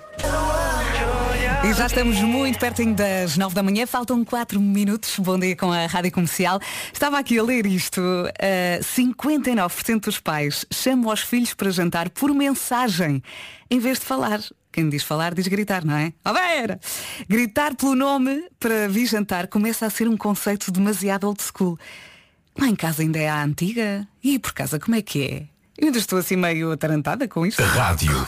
[1.68, 5.18] E já estamos muito pertinho das 9 da manhã, faltam 4 minutos.
[5.18, 6.58] Bom dia com a Rádio Comercial.
[6.90, 8.00] Estava aqui a ler isto.
[8.00, 13.22] Uh, 59% dos pais chamam os filhos para jantar por mensagem,
[13.70, 14.40] em vez de falar.
[14.72, 16.14] Quem diz falar diz gritar, não é?
[16.24, 16.80] Ó Vera!
[17.28, 21.78] Gritar pelo nome para vir jantar começa a ser um conceito demasiado old school.
[22.58, 24.08] Lá em casa ainda é a antiga.
[24.24, 25.42] E por casa como é que é?
[25.76, 27.62] Eu ainda estou assim meio atarantada com isto.
[27.62, 28.26] Rádio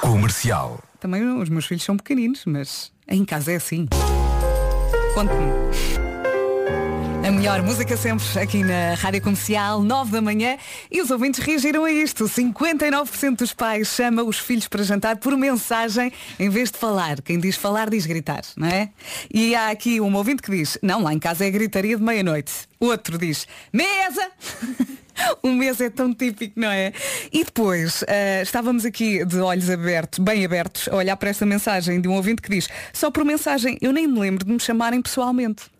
[0.00, 0.82] Comercial.
[1.04, 3.86] Também os meus filhos são pequeninos, mas em casa é assim.
[5.12, 6.03] Conte-me.
[7.24, 10.58] A melhor música sempre aqui na Rádio Comercial, 9 da manhã.
[10.90, 12.26] E os ouvintes reagiram a isto.
[12.26, 17.22] 59% dos pais chamam os filhos para jantar por mensagem em vez de falar.
[17.22, 18.90] Quem diz falar diz gritar, não é?
[19.32, 22.52] E há aqui um ouvinte que diz, não, lá em casa é gritaria de meia-noite.
[22.78, 24.30] Outro diz, mesa!
[25.44, 26.92] O mês é tão típico, não é?
[27.32, 32.00] E depois, uh, estávamos aqui de olhos abertos, bem abertos, a olhar para esta mensagem
[32.00, 35.00] de um ouvinte que diz, só por mensagem, eu nem me lembro de me chamarem
[35.00, 35.72] pessoalmente.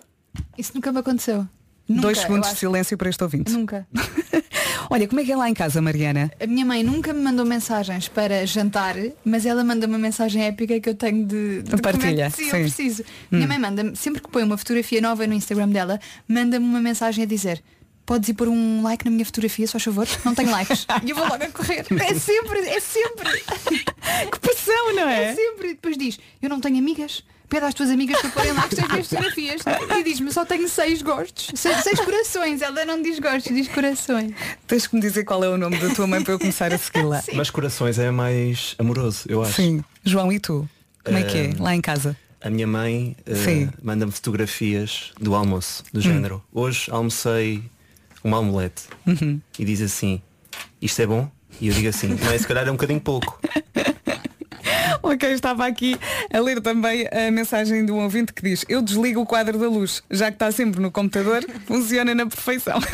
[0.56, 1.46] Isso nunca me aconteceu.
[1.86, 3.52] Dois Nunca, segundos eu de silêncio para este ouvinte.
[3.52, 3.86] Nunca.
[4.88, 6.30] Olha, como é que é lá em casa, Mariana?
[6.40, 10.80] A minha mãe nunca me mandou mensagens para jantar, mas ela manda uma mensagem épica
[10.80, 12.30] que eu tenho de, de Partilha, comer.
[12.30, 12.56] Sim, sim.
[12.56, 13.02] eu preciso.
[13.02, 13.36] Hum.
[13.36, 17.24] Minha mãe manda sempre que põe uma fotografia nova no Instagram dela, manda-me uma mensagem
[17.24, 17.62] a dizer
[18.06, 20.06] Podes ir pôr um like na minha fotografia, só favor?
[20.24, 20.86] Não tenho likes.
[21.04, 21.86] e eu vou logo a correr.
[21.90, 23.30] É sempre, é sempre.
[24.30, 25.24] que pressão, não é?
[25.24, 25.68] É sempre.
[25.68, 27.24] E depois diz, eu não tenho amigas.
[27.54, 29.62] Pede às tuas amigas para porem likes nas minhas fotografias.
[29.96, 31.52] E diz-me, só tenho seis gostos.
[31.54, 32.60] Seis, seis corações.
[32.60, 34.32] Ela não diz gostos, diz corações.
[34.66, 36.78] Tens que me dizer qual é o nome da tua mãe para eu começar a
[36.78, 37.22] segui-la.
[37.32, 39.52] Mas corações é mais amoroso, eu acho.
[39.52, 39.84] Sim.
[40.02, 40.68] João, e tu?
[41.04, 41.54] Como é que é?
[41.60, 42.16] Lá em casa?
[42.40, 43.14] A minha mãe
[43.44, 43.70] Sim.
[43.80, 46.42] manda-me fotografias do almoço, do género.
[46.52, 47.62] Hoje almocei
[48.24, 49.40] uma omelete Uhum.
[49.56, 50.20] e diz assim,
[50.82, 51.30] isto é bom?
[51.60, 53.38] E eu digo assim, não é se calhar é um bocadinho pouco.
[55.04, 55.98] Ok, estava aqui
[56.32, 59.68] a ler também a mensagem de um ouvinte que diz Eu desligo o quadro da
[59.68, 62.80] luz, já que está sempre no computador, funciona na perfeição.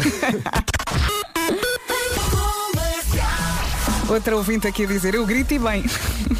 [4.10, 5.84] Outra ouvinte aqui a dizer Eu grito e bem.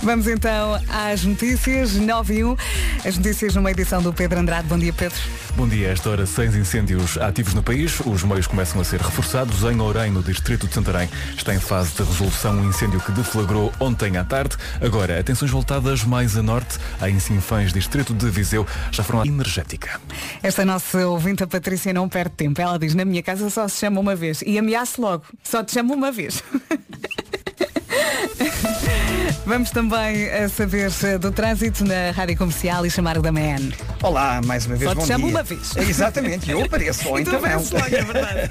[0.00, 2.56] Vamos então às notícias 9 e 1.
[3.04, 4.68] As notícias numa edição do Pedro Andrade.
[4.68, 5.18] Bom dia, Pedro.
[5.56, 8.00] Bom dia, esta hora seis incêndios ativos no país.
[8.00, 9.62] Os meios começam a ser reforçados.
[9.64, 13.72] Em Ourém, no distrito de Santarém, está em fase de resolução um incêndio que deflagrou
[13.78, 14.56] ontem à tarde.
[14.80, 20.00] Agora, atenções voltadas mais a norte, em Sinfãs, distrito de Viseu, já foram à energética.
[20.42, 22.60] Esta nossa ouvinte, a Patrícia, não perde tempo.
[22.60, 24.42] Ela diz, na minha casa só se chama uma vez.
[24.46, 26.42] E ameaça logo, só te chamo uma vez.
[29.46, 33.70] Vamos também a saber eh, do trânsito na Rádio Comercial e chamar o da Man.
[34.02, 35.34] Olá, mais uma vez Só te bom chamo dia.
[35.34, 35.76] uma vez.
[35.88, 37.50] Exatamente, eu apareço, ou então não.
[37.50, 38.50] logo, é verdade.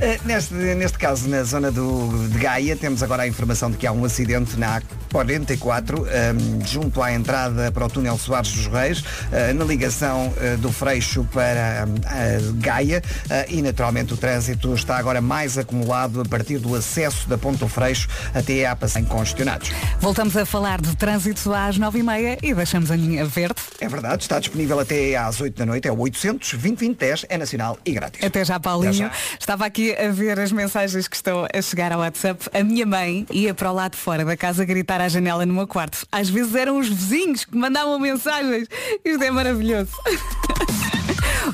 [0.00, 3.86] Eh, neste, neste caso, na zona do, de Gaia, temos agora a informação de que
[3.86, 4.80] há um acidente na
[5.12, 10.56] A44, ehm, junto à entrada para o túnel Soares dos Reis, eh, na ligação eh,
[10.56, 16.24] do Freixo para eh, Gaia, eh, e naturalmente o trânsito está agora mais acumulado a
[16.24, 19.70] partir do acesso da Ponte do Freixo até à Passagem congestionados.
[20.00, 23.54] Voltamos a falar de trânsito às 9h30 e deixamos a linha verde.
[23.80, 27.78] É verdade, está disponível até às 8 da noite, é o 800 2010 é nacional
[27.84, 28.24] e grátis.
[28.24, 29.06] Até já, Paulinho.
[29.06, 29.38] Até já.
[29.38, 32.48] Estava aqui a ver as mensagens que estão a chegar ao WhatsApp.
[32.52, 35.54] A minha mãe ia para o lado de fora da casa gritar à janela no
[35.54, 36.04] meu quarto.
[36.10, 38.66] Às vezes eram os vizinhos que mandavam mensagens.
[39.04, 39.92] Isto é maravilhoso.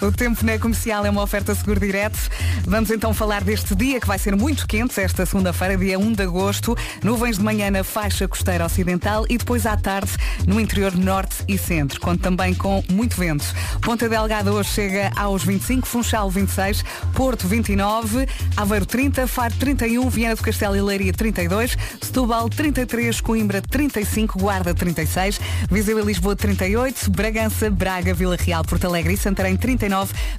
[0.01, 2.19] O tempo na comercial é uma oferta seguro direto.
[2.65, 6.23] Vamos então falar deste dia que vai ser muito quente, esta segunda-feira, dia 1 de
[6.23, 6.75] agosto.
[7.03, 10.11] Nuvens de manhã na faixa costeira ocidental e depois à tarde
[10.47, 12.01] no interior norte e centro.
[12.01, 13.45] Conto também com muito vento.
[13.83, 16.83] Ponta Delgada hoje chega aos 25, Funchal 26,
[17.13, 23.61] Porto 29, Aveiro 30, Faro 31, Viana do Castelo e Leiria 32, Setúbal 33, Coimbra
[23.61, 25.39] 35, Guarda 36,
[25.71, 29.90] Viseu e Lisboa 38, Bragança, Braga, Vila Real, Porto Alegre e Santarém 39,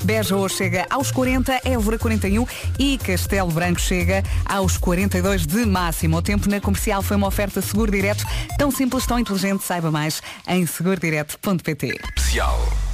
[0.04, 2.46] Beja hoje chega aos 40, Évora 41
[2.80, 6.18] e Castelo Branco chega aos 42 de máximo.
[6.18, 8.26] O tempo na comercial foi uma oferta seguro direto,
[8.58, 12.00] tão simples, tão inteligente, saiba mais em segurodireto.pt.
[12.18, 12.91] Especial.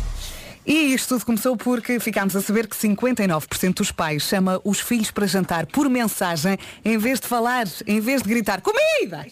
[0.68, 5.10] E isto tudo começou porque ficámos a saber que 59% dos pais chama os filhos
[5.12, 9.26] para jantar por mensagem em vez de falar, em vez de gritar comida.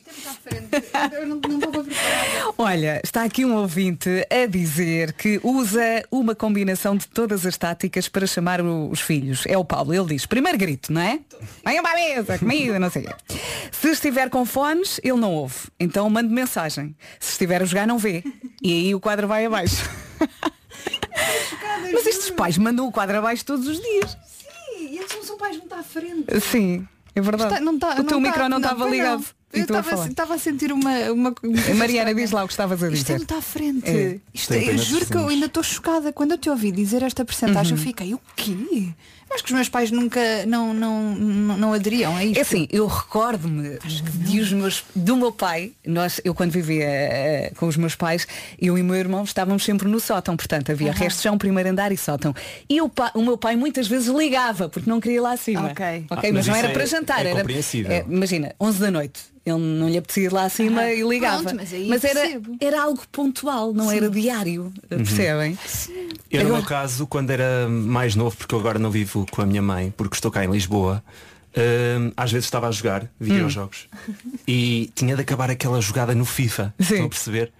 [1.11, 2.53] Eu não, não preparada.
[2.57, 8.07] Olha, está aqui um ouvinte a dizer que usa uma combinação de todas as táticas
[8.07, 9.43] para chamar o- os filhos.
[9.45, 11.19] É o Paulo, ele diz, primeiro grito, não é?
[11.65, 13.13] Venham para a mesa, comida, não sei o quê.
[13.73, 15.55] Se estiver com fones, ele não ouve.
[15.77, 16.95] Então mande mensagem.
[17.19, 18.23] Se estiver a jogar, não vê.
[18.61, 19.83] E aí o quadro vai abaixo.
[21.93, 24.17] Mas estes pais mandam o quadro abaixo todos os dias.
[24.27, 26.39] Sim, e eles não são pais, não está à frente.
[26.41, 27.53] Sim, é verdade.
[27.53, 29.25] Está- não está- o teu não micro está- não estava ligado.
[29.55, 30.07] Eu estava falar.
[30.07, 30.91] estava a sentir uma.
[31.11, 31.33] uma
[31.71, 33.13] A Mariana, diz lá o que estavas a Isto dizer.
[33.13, 33.89] é muito à frente.
[33.89, 34.17] É.
[34.33, 36.11] Isto é- eu juro que eu ainda estou chocada.
[36.13, 37.79] Quando eu te ouvi dizer esta porcentagem, Uhum.
[37.79, 38.89] eu fiquei, o quê?
[39.33, 42.37] Acho que os meus pais nunca não, não, não, não aderiam a isto.
[42.37, 43.79] É assim, eu recordo-me
[44.13, 48.27] de os meus, do meu pai, nós, eu quando vivia eh, com os meus pais,
[48.61, 50.99] eu e o meu irmão estávamos sempre no sótão, portanto havia Aham.
[50.99, 52.33] resto de chão, primeiro andar e sótão.
[52.69, 55.71] E o, pa- o meu pai muitas vezes ligava, porque não queria ir lá acima.
[55.71, 56.05] Ok.
[56.11, 57.45] Ok, Ah, mas, mas não era é- para jantar, é era.
[57.93, 59.21] é, imagina, 11 da noite.
[59.45, 61.43] Ele não lhe apetecia ir lá acima Ah, e ligava.
[61.43, 62.57] pronto, mas aí era, percebo.
[62.59, 64.73] era algo pontual, não era diário.
[64.89, 65.55] Percebem?
[66.31, 69.45] Eu no meu caso, quando era mais novo, porque eu agora não vivo com a
[69.45, 71.03] minha mãe, porque estou cá em Lisboa,
[71.55, 73.87] hum, às vezes estava a jogar videojogos
[74.47, 76.73] e tinha de acabar aquela jogada no FIFA.
[76.79, 77.51] Estão a perceber?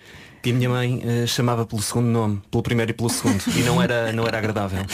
[0.46, 3.44] E a minha mãe eh, chamava pelo segundo nome, pelo primeiro e pelo segundo.
[3.56, 4.86] E não era, não era agradável.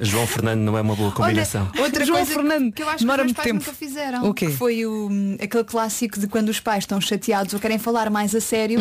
[0.00, 1.68] João Fernando não é uma boa combinação.
[1.74, 3.58] Olha, outra João coisa Fernando, que eu acho que os meus pais tempo.
[3.60, 4.28] nunca fizeram.
[4.28, 4.46] O quê?
[4.46, 5.08] Que foi o,
[5.42, 8.78] aquele clássico de quando os pais estão chateados ou querem falar mais a sério,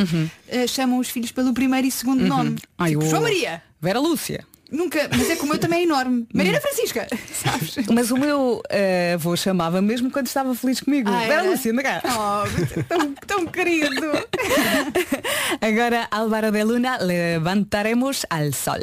[0.47, 2.51] eh, chamam os filhos pelo primeiro e segundo nome.
[2.51, 2.55] Uhum.
[2.77, 3.61] Ai, Tipo, o- João Maria.
[3.81, 4.45] Vera Lúcia.
[4.73, 6.27] Nunca, mas é como eu também é enorme.
[6.33, 7.07] Mariana Francisca.
[7.31, 7.75] Sabes?
[7.93, 11.11] Mas o meu eh, avô chamava mesmo quando estava feliz comigo.
[11.11, 11.43] Ah, Vera era?
[11.43, 12.01] Lúcia, anda cá.
[12.03, 14.11] Oh, tão, tão querido.
[15.61, 18.79] Agora Álvaro de Luna, levantaremos al sol.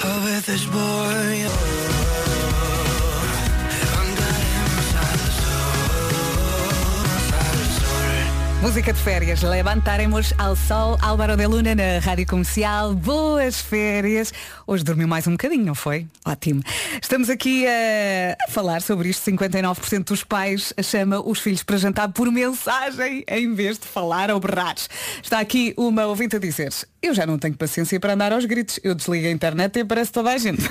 [8.62, 14.35] Música de férias, levantaremos ao sol, Álvaro de Luna na Rádio Comercial, boas férias.
[14.66, 16.07] Hoje dormiu mais um bocadinho, não foi?
[16.27, 16.62] Ótimo.
[17.01, 22.12] Estamos aqui a, a falar sobre isto, 59% dos pais chama os filhos para jantar
[22.12, 24.75] por mensagem em vez de falar ou berrar.
[25.23, 26.70] Está aqui uma ouvinte a dizer,
[27.03, 30.12] eu já não tenho paciência para andar aos gritos, eu desligo a internet e aparece
[30.12, 30.62] toda a gente.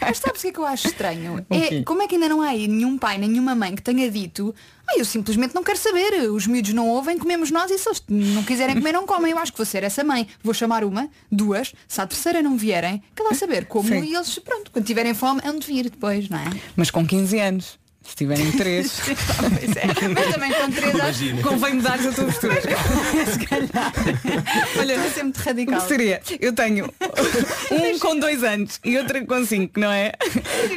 [0.00, 1.46] Mas sabes o que é que eu acho estranho?
[1.56, 4.54] É, como é que ainda não há aí nenhum pai, nenhuma mãe que tenha dito
[4.88, 8.02] ah, eu simplesmente não quero saber, os miúdos não ouvem, comemos nós e se eles
[8.08, 9.32] não quiserem comer não comem.
[9.32, 10.28] Eu acho que vou ser essa mãe.
[10.42, 14.02] Vou chamar uma, duas, se a terceira não vierem, que lá saber como Sim.
[14.02, 16.44] e eles, pronto, quando tiverem fome, hão de vir depois, não é?
[16.76, 20.08] Mas com 15 anos, se tiverem 3, Pois é.
[20.14, 21.00] Mas também com três anos.
[21.20, 21.42] Imagina.
[21.42, 22.54] convém mudar a tua postura.
[24.78, 25.80] Olha, vai ser muito radical.
[25.80, 26.20] seria?
[26.40, 26.92] Eu tenho
[27.70, 30.12] um com dois anos e outro com cinco, não é?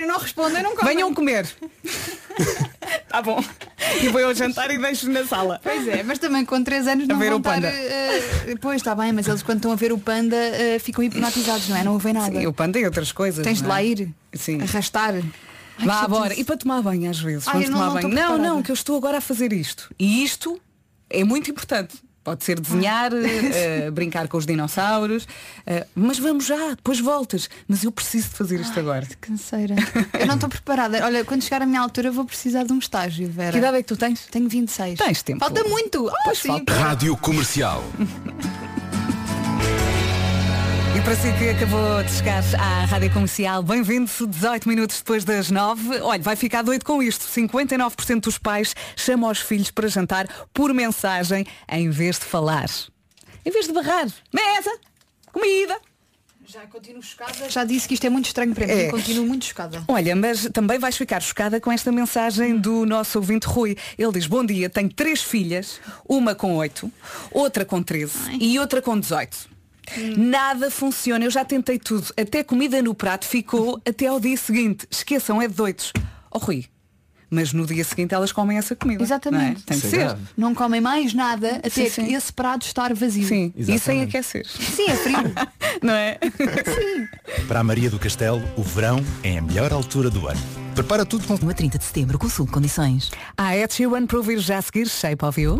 [0.07, 0.95] Não respondem, não comem.
[0.95, 1.47] Venham comer.
[3.09, 3.43] Tá bom.
[4.01, 5.59] E vou ao jantar e deixo na sala.
[5.63, 7.67] Pois é, mas também com 3 anos não A ver vão o panda.
[7.69, 8.49] estar.
[8.49, 11.67] eh, pois está bem, mas eles quando estão a ver o panda eh, ficam hipnotizados,
[11.69, 11.83] não é?
[11.83, 12.31] Não ouvem nada.
[12.39, 13.43] Sim, o panda e outras coisas.
[13.43, 13.73] Tens de não é?
[13.73, 14.61] lá ir, Sim.
[14.61, 15.15] arrastar.
[15.79, 16.23] Ai, Vá embora.
[16.25, 16.41] chatice.
[16.41, 17.47] E para tomar banho às vezes.
[17.47, 18.07] Ai, Vamos não- tomar não banho.
[18.09, 18.43] Não, preparada.
[18.49, 19.89] não, que eu estou agora a fazer isto.
[19.97, 20.59] E isto
[21.09, 21.95] é muito importante.
[22.21, 25.25] Pode ser desenhar, eh, brincar com os dinossauros.
[25.65, 27.49] eh, mas vamos já, depois voltas.
[27.67, 29.05] Mas eu preciso de fazer isto agora.
[29.05, 29.73] Que canseira.
[30.19, 31.03] Eu não estou preparada.
[31.05, 33.53] Olha, quando chegar a minha altura vou precisar de um estágio, Vera.
[33.53, 34.27] Que idade é que tu tens?
[34.29, 34.99] Tenho 26.
[34.99, 35.39] Tens tempo.
[35.39, 36.09] Falta muito.
[36.09, 36.49] Ah, Pois sim.
[36.49, 36.73] falta.
[36.73, 37.83] Rádio Comercial.
[41.09, 46.01] Para si que acabou de chegar à Rádio Comercial, bem-vindo, 18 minutos depois das 9.
[46.01, 47.25] Olha, vai ficar doido com isto.
[47.25, 52.69] 59% dos pais chamam os filhos para jantar por mensagem em vez de falar.
[53.43, 54.05] Em vez de barrar.
[54.31, 54.79] Mesa,
[55.33, 55.79] comida.
[56.45, 57.49] Já continuo chocada.
[57.49, 58.73] Já disse que isto é muito estranho para mim.
[58.73, 58.89] É.
[58.91, 59.83] Continuo muito chocada.
[59.87, 63.75] Olha, mas também vais ficar chocada com esta mensagem do nosso ouvinte Rui.
[63.97, 66.91] Ele diz, bom dia, tenho três filhas, uma com 8,
[67.31, 69.48] outra com 13 e outra com 18.
[70.17, 72.07] Nada funciona, eu já tentei tudo.
[72.19, 74.87] Até comida no prato ficou até ao dia seguinte.
[74.89, 75.91] Esqueçam, é de doidos.
[76.31, 76.65] Oh Rui,
[77.29, 79.03] mas no dia seguinte elas comem essa comida.
[79.03, 79.43] Exatamente.
[79.43, 79.65] Não é?
[79.65, 79.97] Tem é ser.
[79.99, 80.21] grave.
[80.35, 82.15] Não comem mais nada até Sim, sim.
[82.15, 83.27] esse prato estar vazio.
[83.27, 84.17] Sim, e sem Exatamente.
[84.17, 84.45] aquecer.
[84.47, 85.17] Sim, é frio.
[85.81, 86.17] Não é?
[87.47, 90.68] Para a Maria do Castelo, o verão é a melhor altura do ano.
[90.79, 93.11] Prepara tudo com a 30 de setembro, consulte condições.
[93.35, 95.59] Há Ed Sheeran para ouvir já a seguir Shape of You.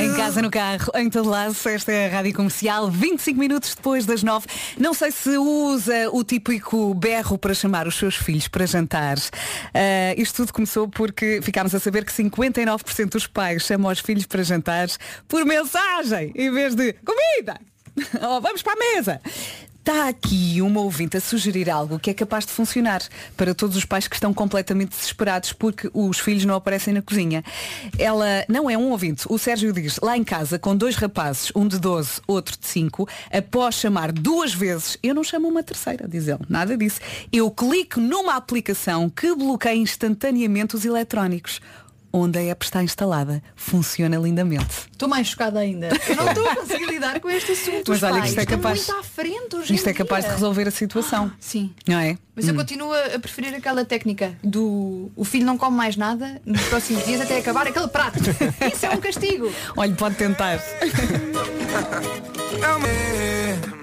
[0.00, 4.06] Em casa, no carro, em todo lado, esta é a Rádio Comercial, 25 minutos depois
[4.06, 4.46] das 9.
[4.78, 9.16] Não sei se usa o típico berro para chamar os seus filhos para jantar.
[9.74, 14.24] Ah, isto tudo começou porque ficámos a saber que 59% dos pais chamam os filhos
[14.24, 14.86] para jantar
[15.26, 17.58] por mensagem, em vez de comida.
[18.20, 19.20] Oh, vamos para a mesa.
[19.88, 23.00] Está aqui uma ouvinte a sugerir algo que é capaz de funcionar
[23.34, 27.42] para todos os pais que estão completamente desesperados porque os filhos não aparecem na cozinha.
[27.98, 29.24] Ela não é um ouvinte.
[29.30, 33.08] O Sérgio diz, lá em casa, com dois rapazes, um de 12, outro de 5,
[33.32, 36.44] após chamar duas vezes, eu não chamo uma terceira, diz ele.
[36.50, 37.00] Nada disso.
[37.32, 41.62] Eu clico numa aplicação que bloqueia instantaneamente os eletrónicos.
[42.12, 43.42] Onde a app está instalada.
[43.54, 44.88] Funciona lindamente.
[44.90, 45.88] Estou mais chocada ainda.
[46.08, 47.84] Eu não estou a conseguir lidar com este assunto.
[47.90, 50.66] Mas olha que isto é capaz- muito à frente hoje Isto é capaz de resolver
[50.68, 51.30] a situação.
[51.38, 51.72] Sim.
[51.86, 52.16] Não é?
[52.38, 56.62] Mas eu continuo a preferir aquela técnica do o filho não come mais nada nos
[56.66, 58.20] próximos dias até acabar aquele prato.
[58.72, 59.52] Isso é um castigo.
[59.76, 60.62] Olha, pode tentar.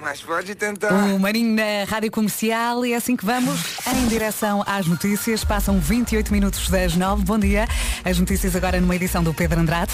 [0.00, 0.90] Mas pode tentar.
[0.90, 3.60] O Marinho na Rádio Comercial e é assim que vamos
[3.94, 5.44] em direção às notícias.
[5.44, 7.24] Passam 28 minutos das 9.
[7.24, 7.68] Bom dia.
[8.04, 9.92] As notícias agora numa edição do Pedro Andrade.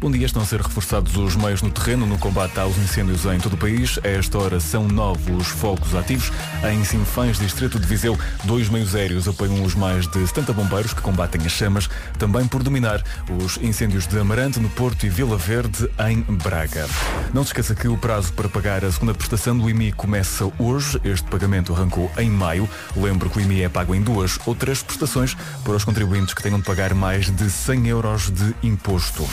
[0.00, 3.38] Bom dia, estão a ser reforçados os meios no terreno no combate aos incêndios em
[3.38, 3.98] todo o país.
[4.04, 6.30] A esta hora são nove os focos ativos.
[6.68, 11.00] Em Sinfãs, distrito de Viseu, dois meios aéreos apoiam os mais de 70 bombeiros que
[11.00, 13.00] combatem as chamas, também por dominar
[13.40, 16.88] os incêndios de Amarante, no Porto e Vila Verde, em Braga.
[17.32, 21.00] Não se esqueça que o prazo para pagar a segunda prestação do IMI começa hoje.
[21.04, 22.68] Este pagamento arrancou em maio.
[22.96, 26.42] Lembro que o IMI é pago em duas ou três prestações para os contribuintes que
[26.42, 29.24] tenham de pagar mais de 100 euros de imposto.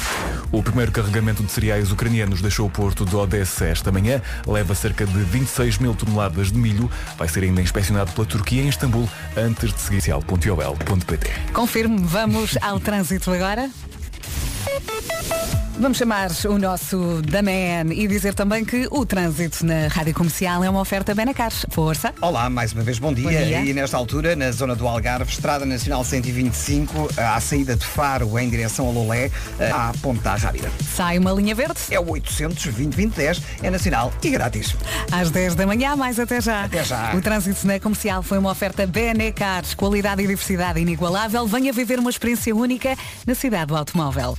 [0.51, 4.21] O primeiro carregamento de cereais ucranianos deixou o porto de Odessa esta manhã.
[4.45, 6.91] Leva cerca de 26 mil toneladas de milho.
[7.17, 10.01] Vai ser ainda inspecionado pela Turquia em Istambul antes de seguir.
[11.53, 13.69] Confirme, vamos ao trânsito agora.
[15.81, 20.69] Vamos chamar o nosso Daman e dizer também que o trânsito na Rádio Comercial é
[20.69, 21.51] uma oferta Benacar.
[21.71, 22.13] Força.
[22.21, 23.23] Olá, mais uma vez bom dia.
[23.23, 23.65] Bom dia.
[23.65, 28.47] E nesta altura, na zona do Algarve, Estrada Nacional 125, à saída de Faro em
[28.47, 29.31] direção a Lolé,
[29.73, 30.69] à Ponta Rábida.
[30.83, 31.79] Sai uma linha verde.
[31.89, 34.75] É o 800 2010 é nacional e grátis.
[35.11, 36.65] Às 10 da manhã, mais até já.
[36.65, 37.15] Até já.
[37.15, 39.63] O trânsito na comercial foi uma oferta Benecar.
[39.75, 41.47] Qualidade e diversidade inigualável.
[41.47, 44.37] Venha viver uma experiência única na cidade do automóvel.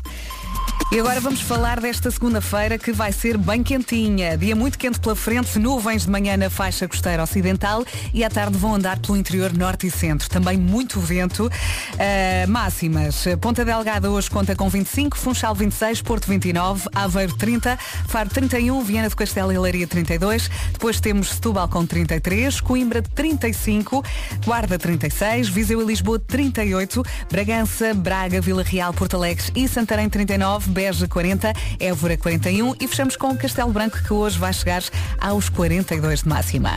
[0.93, 4.37] E agora vamos falar desta segunda-feira que vai ser bem quentinha.
[4.37, 8.59] Dia muito quente pela frente, nuvens de manhã na faixa costeira ocidental e à tarde
[8.59, 10.29] vão andar pelo interior norte e centro.
[10.29, 11.47] Também muito vento.
[11.47, 13.25] Uh, máximas.
[13.41, 19.09] Ponta Delgada hoje conta com 25, Funchal 26, Porto 29, Aveiro 30, Faro 31, Viana
[19.09, 20.51] do Castelo e Leiria 32.
[20.75, 24.05] Depois temos Setúbal com 33, Coimbra 35,
[24.45, 30.82] Guarda 36, Viseu e Lisboa 38, Bragança, Braga, Vila Real, Porto Alegre e Santarém 39,
[30.83, 34.83] Beja 40, Évora 41 e fechamos com o Castelo Branco que hoje vai chegar
[35.21, 36.77] aos 42 de máxima.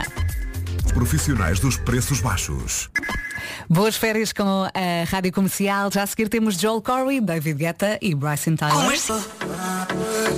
[0.94, 2.88] Profissionais dos preços baixos.
[3.68, 5.90] Boas férias com a Rádio Comercial.
[5.92, 8.96] Já a seguir temos Joel Corey, David Guetta e Bryson Tyler.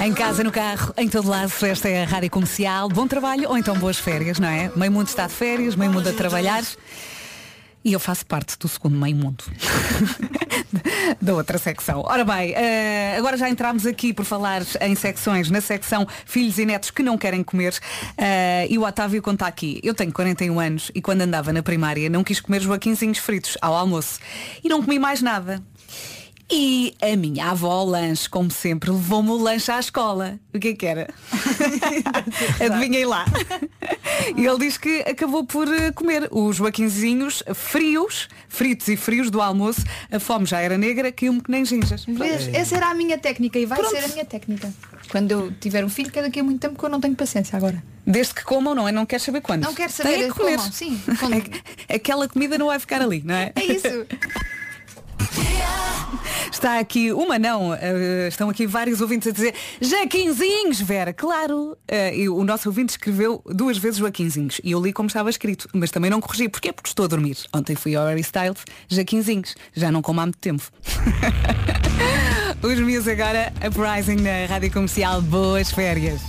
[0.02, 2.88] Em casa, no carro, em todo lado, esta é a Rádio Comercial.
[2.88, 4.72] Bom trabalho ou então boas férias, não é?
[4.74, 6.64] Meio mundo está de férias, meio mundo a trabalhar.
[7.84, 9.44] E eu faço parte do segundo meio mundo.
[11.20, 12.02] da outra secção.
[12.04, 16.66] Ora bem, eh, agora já entramos aqui por falar em secções, na secção Filhos e
[16.66, 17.78] Netos que não querem comer.
[18.16, 19.80] eh, e o Otávio conta aqui.
[19.82, 23.74] Eu tenho 41 anos e quando andava na primária não quis comer joaquinzinhos fritos ao
[23.74, 24.18] almoço.
[24.62, 25.62] E não comi mais nada.
[26.50, 30.40] E a minha avó lanche, como sempre, levou-me o lanche à escola.
[30.54, 31.08] O que é que era?
[32.58, 33.26] Adivinhei lá.
[34.34, 39.42] E ele diz que acabou por eh, comer os joaquinzinhos frios, fritos e frios do
[39.42, 39.82] almoço.
[40.10, 42.06] A fome já era negra, caiu-me que nem ginjas.
[42.06, 42.48] Vês?
[42.54, 44.72] Essa era a minha técnica e vai ser a minha técnica.
[45.10, 47.14] Quando eu tiver um filho, que é daqui a muito tempo que eu não tenho
[47.14, 47.82] paciência agora.
[48.06, 48.92] Desde que comam, não é?
[48.92, 49.64] Não quer saber quando.
[49.64, 50.56] Não quero saber Tem que comer.
[50.56, 50.98] como, sim.
[51.94, 53.52] Aquela comida não vai ficar ali, não é?
[53.54, 53.86] É isso.
[56.50, 61.76] Está aqui uma não, eh, estão aqui vários ouvintes a dizer Jaquinzinhos, Vera, claro.
[62.12, 65.90] E o nosso ouvinte escreveu duas vezes Joaquinzinhos e eu li como estava escrito, mas
[65.90, 66.48] também não corrigi.
[66.48, 66.72] Porquê?
[66.72, 67.36] Porque estou a dormir.
[67.54, 69.54] Ontem fui ao Harry Styles, Jaquinzinhos.
[69.72, 70.64] Já não como há muito tempo.
[72.62, 75.22] Os meus agora, Uprising na Rádio Comercial.
[75.22, 76.20] Boas férias.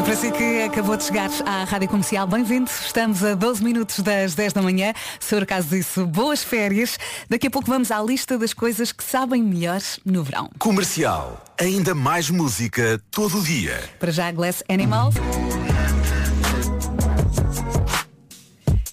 [0.00, 2.70] E para si que acabou de chegar à Rádio Comercial, bem-vindo.
[2.70, 4.94] Estamos a 12 minutos das 10 da manhã.
[5.20, 6.98] Se for o caso disso, boas férias.
[7.28, 10.48] Daqui a pouco vamos à lista das coisas que sabem melhor no verão.
[10.58, 11.44] Comercial.
[11.60, 13.78] Ainda mais música todo o dia.
[13.98, 15.16] Para já, Glass Animals.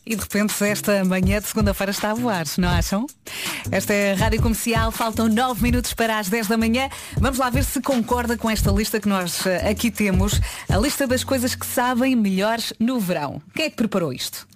[0.10, 3.05] E de repente esta manhã de segunda-feira está a voar, não acham?
[3.70, 6.88] Esta é a Rádio Comercial, faltam 9 minutos para as 10 da manhã.
[7.18, 10.39] Vamos lá ver se concorda com esta lista que nós eh, aqui temos.
[10.70, 13.41] A lista das coisas que sabem melhores no verão.
[13.53, 14.47] Quem é que preparou isto?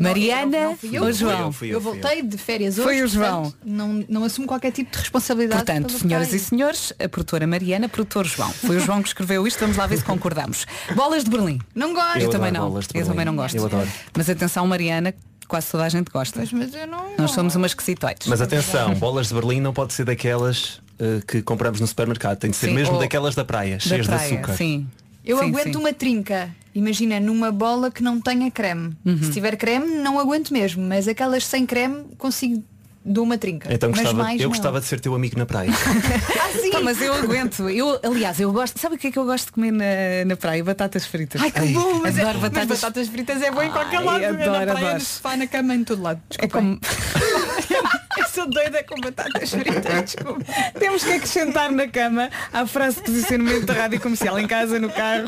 [0.00, 1.02] Mariana Não, não fui eu.
[1.04, 1.52] ou João?
[1.52, 2.84] Fui eu, voltei de férias hoje.
[2.88, 3.42] Foi o João.
[3.42, 5.64] portanto, Não, não assumo qualquer tipo de responsabilidade.
[5.64, 8.50] Portanto, senhoras e está senhores, a produtora Mariana, produtor João.
[8.50, 10.66] Foi o João que escreveu isto, vamos lá ver se concordamos.
[10.94, 11.60] Bolas de Berlim.
[11.74, 12.16] Não gosto.
[12.18, 12.80] Eu, Eu também não.
[12.94, 13.56] Eu também não gosto.
[13.56, 13.88] Eu adoro.
[14.16, 15.14] Mas atenção, Mariana,
[15.48, 16.40] quase toda a gente gosta.
[16.40, 17.16] Mas, mas eu não.
[17.18, 18.26] Nós somos umas esquisitoites.
[18.28, 22.38] Mas atenção, bolas de Berlim não pode ser daquelas eh, que compramos no supermercado.
[22.38, 24.56] Tem de ser Sim, mesmo ou- daquelas da praia, Da cheias praia, de açúcar.
[24.56, 24.86] Sim.
[25.24, 25.78] Eu Sim, aguento sim.
[25.78, 26.50] uma trinca.
[26.74, 28.96] Imagina, numa bola que não tenha creme.
[29.04, 29.22] Uhum.
[29.22, 30.82] Se tiver creme, não aguento mesmo.
[30.86, 32.64] Mas aquelas sem creme, consigo
[33.04, 33.72] dou uma trinca.
[33.72, 34.50] Então mas gostava, mais eu não.
[34.50, 35.70] gostava de ser teu amigo na praia.
[36.72, 37.68] Pá, mas eu aguento.
[37.68, 38.80] Eu, aliás, eu gosto.
[38.80, 40.64] Sabe o que é que eu gosto de comer na, na praia?
[40.64, 41.40] Batatas fritas.
[41.40, 42.00] Ai, que bom!
[42.00, 42.80] Mas, é- adoro mas batatas.
[42.80, 44.24] batatas fritas é bom em qualquer Ai, lado.
[44.24, 44.94] é adoro, na praia, adoro.
[44.94, 46.20] no sofá, na cama, em todo lado.
[46.38, 46.80] É como...
[48.36, 50.44] Eu sou doida com batatas fritas, desculpa.
[50.76, 54.90] Temos que acrescentar na cama a frase de posicionamento da rádio comercial em casa, no
[54.90, 55.26] carro,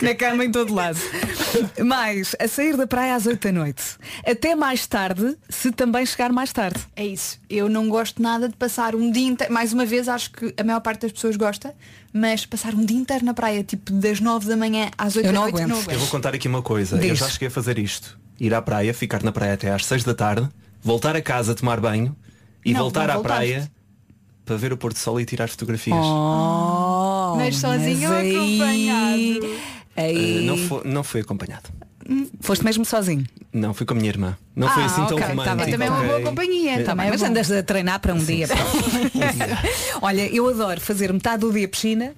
[0.00, 0.96] na cama, em todo lado.
[1.84, 3.82] Mais, a sair da praia às 8 da noite.
[4.24, 6.78] Até mais tarde, se também chegar mais tarde.
[6.94, 7.40] É isso.
[7.50, 9.52] Eu não gosto nada de passar um dia inteiro.
[9.52, 11.74] Mais uma vez, acho que a maior parte das pessoas gosta,
[12.12, 15.32] mas passar um dia inteiro na praia, tipo das 9 da manhã às 8 Eu
[15.32, 15.68] da não noite, aguento.
[15.70, 15.98] não Eu aguento.
[15.98, 16.94] vou contar aqui uma coisa.
[16.96, 17.18] Eu Diz.
[17.18, 18.16] já cheguei a fazer isto.
[18.38, 20.48] Ir à praia, ficar na praia até às 6 da tarde,
[20.80, 22.14] voltar a casa, tomar banho
[22.66, 23.70] e Não, voltar não à praia
[24.44, 25.96] para ver o pôr do sol e tirar fotografias.
[25.98, 29.58] Oh, Mas sozinho ou aí- acompanhado?
[29.96, 30.38] Aí...
[30.38, 31.70] Eh, não, fo- não fui acompanhado.
[32.40, 33.24] Foste mesmo sozinho.
[33.52, 34.36] Não, fui com a minha irmã.
[34.54, 35.70] Não foi Ah, assim tão ok, tá romântico.
[35.70, 36.72] Também é uma boa companhia.
[36.72, 37.26] Eh, bem, é mas bom.
[37.26, 38.46] andas a treinar para um dia.
[38.46, 38.62] pronto.
[40.02, 42.14] Olha, eu adoro fazer metade do dia piscina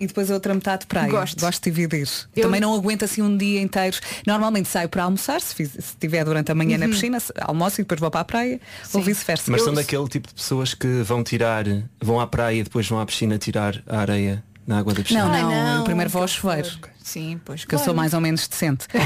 [0.00, 1.10] e depois a outra metade praia.
[1.10, 1.38] Gosto.
[1.38, 2.08] Gosto de dividir.
[2.34, 3.98] Eu- Também não aguento assim um dia inteiro.
[4.26, 6.80] Normalmente saio para almoçar, se, fiz- se estiver durante a manhã Uhum.
[6.80, 8.60] na piscina, almoço e depois vou para a praia,
[8.94, 9.50] ou vice-versa.
[9.50, 11.64] Mas Eu- são daquele tipo de pessoas que vão tirar,
[12.00, 15.24] vão à praia e depois vão à piscina tirar a areia na água da piscina.
[15.24, 16.68] Não, Ai, não, não, eu primeiro vou ao chuveiro.
[17.02, 17.64] Sim, pois.
[17.64, 18.86] Que eu sou mais ou menos decente.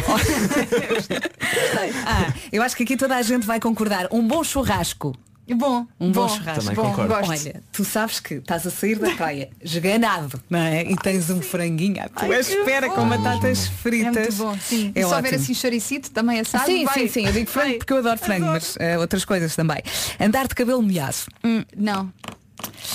[2.07, 4.09] ah, eu acho que aqui toda a gente vai concordar.
[4.11, 5.15] Um bom churrasco.
[5.47, 6.29] Bom, Um bom, bom.
[6.29, 6.61] churrasco.
[6.63, 7.15] Também Bom, concordo.
[7.15, 7.31] gosto.
[7.31, 10.83] Olha, tu sabes que estás a sair da praia esganado, não é?
[10.85, 14.15] E tens um franguinho à tua espera com batatas É fritas.
[14.15, 14.93] muito bom, sim.
[14.95, 15.43] É e se houver ótimo.
[15.43, 16.95] assim choricito também assado, sim, vai.
[16.95, 17.79] sim, sim, eu digo frango Vai.
[17.79, 19.83] porque eu adoro frango, mas eh, outras coisas também.
[20.19, 21.17] Andar de cabelo molhado.
[21.45, 22.11] Hum, não.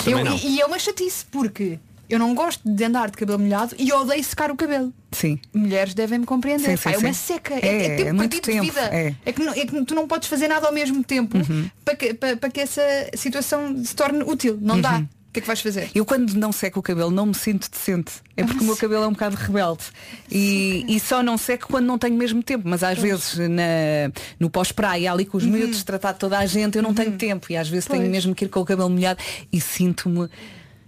[0.07, 0.35] Eu- não.
[0.37, 1.77] E, e é uma chatice, porque
[2.09, 4.91] eu não gosto de andar de cabelo molhado e odeio secar o cabelo.
[5.11, 5.39] Sim.
[5.53, 6.71] Mulheres devem me compreender.
[6.71, 7.33] Sim, sim, Pá, é uma sim.
[7.33, 8.81] seca, É, é, é tempo é muito perdido de tempo, vida.
[8.95, 9.07] é.
[9.27, 9.33] Uhum.
[9.33, 11.37] que, não- é que tu não podes fazer nada ao mesmo tempo
[11.85, 12.81] para, que, para, para que essa
[13.15, 14.57] situação se torne útil.
[14.61, 14.97] Não dá.
[14.97, 15.07] Uhum.
[15.29, 15.91] O que é que vais fazer?
[15.93, 18.13] Eu quando não seco o cabelo não me sinto decente.
[18.35, 19.83] É porque o meu cabelo é um bocado rebelde.
[20.31, 22.67] E, e só não seco quando não tenho mesmo tempo.
[22.67, 26.81] Mas às vezes na, no pós-praia, ali com os miúdos, tratar toda a gente, eu
[26.81, 27.45] não tenho tempo.
[27.51, 28.11] E às vezes tenho Pois.
[28.11, 29.19] mesmo que ir com o cabelo molhado
[29.53, 30.27] e sinto-me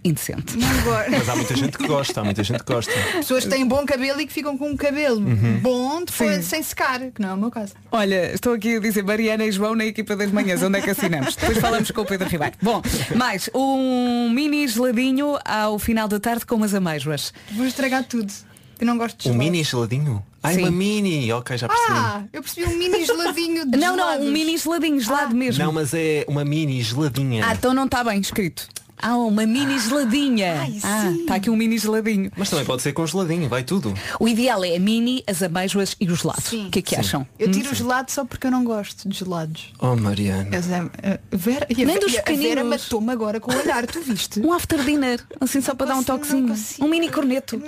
[0.04, 0.56] indecente.
[0.56, 0.68] Não.
[1.10, 2.92] Mas há muita gente que gosta, há muita gente que gosta.
[3.14, 5.60] Pessoas que têm bom cabelo e que ficam com um cabelo Uhum.
[5.60, 7.74] bom depois sem secar, que não é o meu caso.
[7.90, 10.90] Olha, estou aqui a dizer Mariana e João na equipa das manhãs, onde é que
[10.90, 11.36] assinamos?
[11.36, 12.54] Depois falamos com o Pedro Ribeiro.
[12.60, 12.82] Bom,
[13.14, 17.32] mais um mini geladinho ao final da tarde com umas amêijoas.
[17.52, 18.32] Vou estragar tudo.
[18.80, 20.24] Eu não gosto de Um mini geladinho?
[20.42, 20.62] Ai, Sim.
[20.62, 21.92] uma mini, ok, já percebi.
[21.92, 24.26] Ah, eu percebi um mini geladinho de Não, não, gelados.
[24.26, 25.64] um mini geladinho, gelado mesmo.
[25.64, 27.46] Não, mas é uma mini geladinha.
[27.46, 28.66] Ah, então não está bem escrito.
[29.02, 30.68] Ah, uma mini geladinha.
[30.84, 32.30] ah, está aqui um mini geladinho.
[32.36, 33.92] Mas também pode ser congeladinho, vai tudo.
[34.20, 36.40] O ideal é a mini, as amêijoas e o gelado.
[36.40, 36.68] Sim.
[36.68, 37.00] O que é que Sim.
[37.00, 37.26] acham?
[37.38, 37.50] Eu Hum?
[37.50, 39.72] tiro o gelado só porque eu não gosto de gelados.
[39.80, 40.48] Oh Mariana.
[41.02, 42.64] É, é, Vera, e a, Nem dos a Vera pequeninos.
[42.68, 44.38] matou-me agora com o olhar, tu viste?
[44.46, 46.54] Um after dinner, assim só para dar um toquezinho.
[46.80, 47.60] Um mini corneto.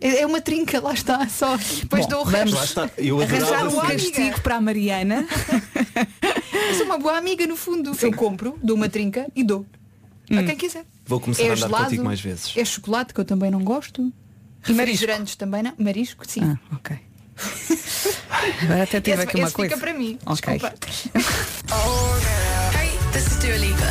[0.00, 1.56] É é uma trinca, lá está, só.
[1.56, 2.56] Depois Bom, dou o resto.
[2.56, 2.90] Lá está.
[2.98, 5.26] Eu Arranjar um castigo para a Mariana.
[6.68, 7.92] Eu sou uma boa amiga no fundo.
[8.00, 9.64] Eu compro, dou uma trinca e dou.
[10.30, 10.84] A quem quiser.
[11.06, 12.52] Vou começar é a andar gelado, contigo mais vezes.
[12.56, 14.00] É chocolate que eu também não gosto.
[14.02, 14.74] E marisco?
[15.02, 15.72] Refrigerantes também não.
[15.78, 16.40] Marisco, sim.
[16.42, 16.96] Ah, ok.
[18.62, 19.74] Agora até tive Esse- aqui uma esse coisa.
[19.74, 20.18] fica para mim.
[20.24, 20.58] Ok.
[20.58, 20.74] Desculpa.
[23.12, 23.84] This is Dua Lipa.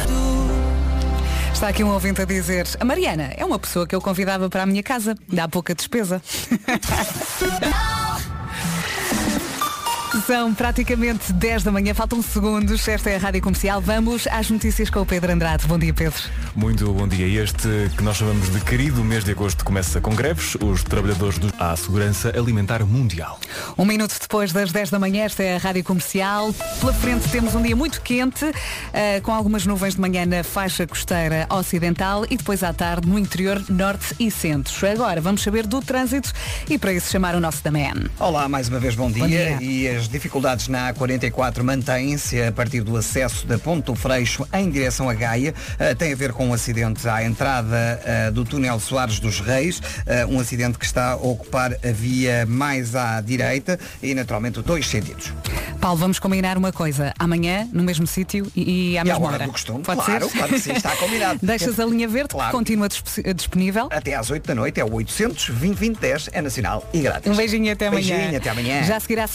[1.54, 4.64] Está aqui um ouvinte a dizer, a Mariana é uma pessoa que eu convidava para
[4.64, 5.16] a minha casa.
[5.32, 6.22] Dá pouca despesa.
[10.26, 12.88] São praticamente 10 da manhã, faltam segundos.
[12.88, 13.82] Esta é a Rádio Comercial.
[13.82, 15.68] Vamos às notícias com o Pedro Andrade.
[15.68, 16.22] Bom dia, Pedro.
[16.56, 17.44] Muito bom dia.
[17.44, 17.68] Este
[17.98, 20.56] que nós chamamos de querido mês de agosto começa com greves.
[20.62, 21.52] Os trabalhadores do...
[21.60, 23.38] à Segurança Alimentar Mundial.
[23.78, 26.54] Um minuto depois das 10 da manhã, esta é a Rádio Comercial.
[26.80, 28.50] Pela frente temos um dia muito quente,
[28.94, 33.20] eh, com algumas nuvens de manhã na faixa costeira ocidental e depois à tarde no
[33.20, 34.74] interior norte e centro.
[34.88, 36.32] Agora vamos saber do trânsito
[36.70, 38.10] e para isso chamar o nosso da Man.
[38.20, 39.24] Olá, mais uma vez bom dia.
[39.24, 39.58] Bom dia.
[39.62, 44.70] E as dificuldades na A44 mantêm-se a partir do acesso da Ponte do Freixo em
[44.70, 45.53] direção a Gaia.
[45.74, 47.99] Uh, tem a ver com um acidente à entrada
[48.30, 52.45] uh, do túnel Soares dos Reis, uh, um acidente que está a ocupar a via
[52.45, 55.34] mais à direita e naturalmente dois sentidos.
[55.82, 57.11] Paulo, vamos combinar uma coisa.
[57.18, 59.45] Amanhã, no mesmo sítio e, e à E mesma hora hora.
[59.47, 60.38] do costume, Pode claro, ser?
[60.38, 61.39] claro que sim, está combinado.
[61.43, 62.51] Deixas a linha verde, Claro.
[62.51, 63.89] que continua disp- disponível.
[63.91, 67.30] Até às 8 da noite é o 800 2010 é nacional e grátis.
[67.32, 68.16] Um beijinho até amanhã.
[68.16, 68.84] Beijinho até amanhã.
[68.84, 69.28] Já a seguir a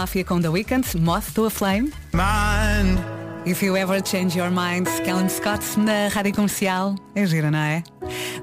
[0.00, 1.92] Mafia com The Weeknd, Moth to a Flame.
[3.44, 6.94] If you ever change your mind, Callum Scott na Rádio Comercial.
[7.14, 7.82] É gira, não é?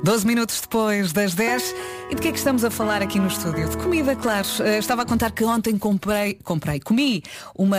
[0.03, 1.75] 12 minutos depois das 10.
[2.11, 3.67] E de que é que estamos a falar aqui no estúdio?
[3.69, 4.47] De comida, claro.
[4.59, 7.23] Eh, estava a contar que ontem comprei, comprei, comi
[7.55, 7.75] uma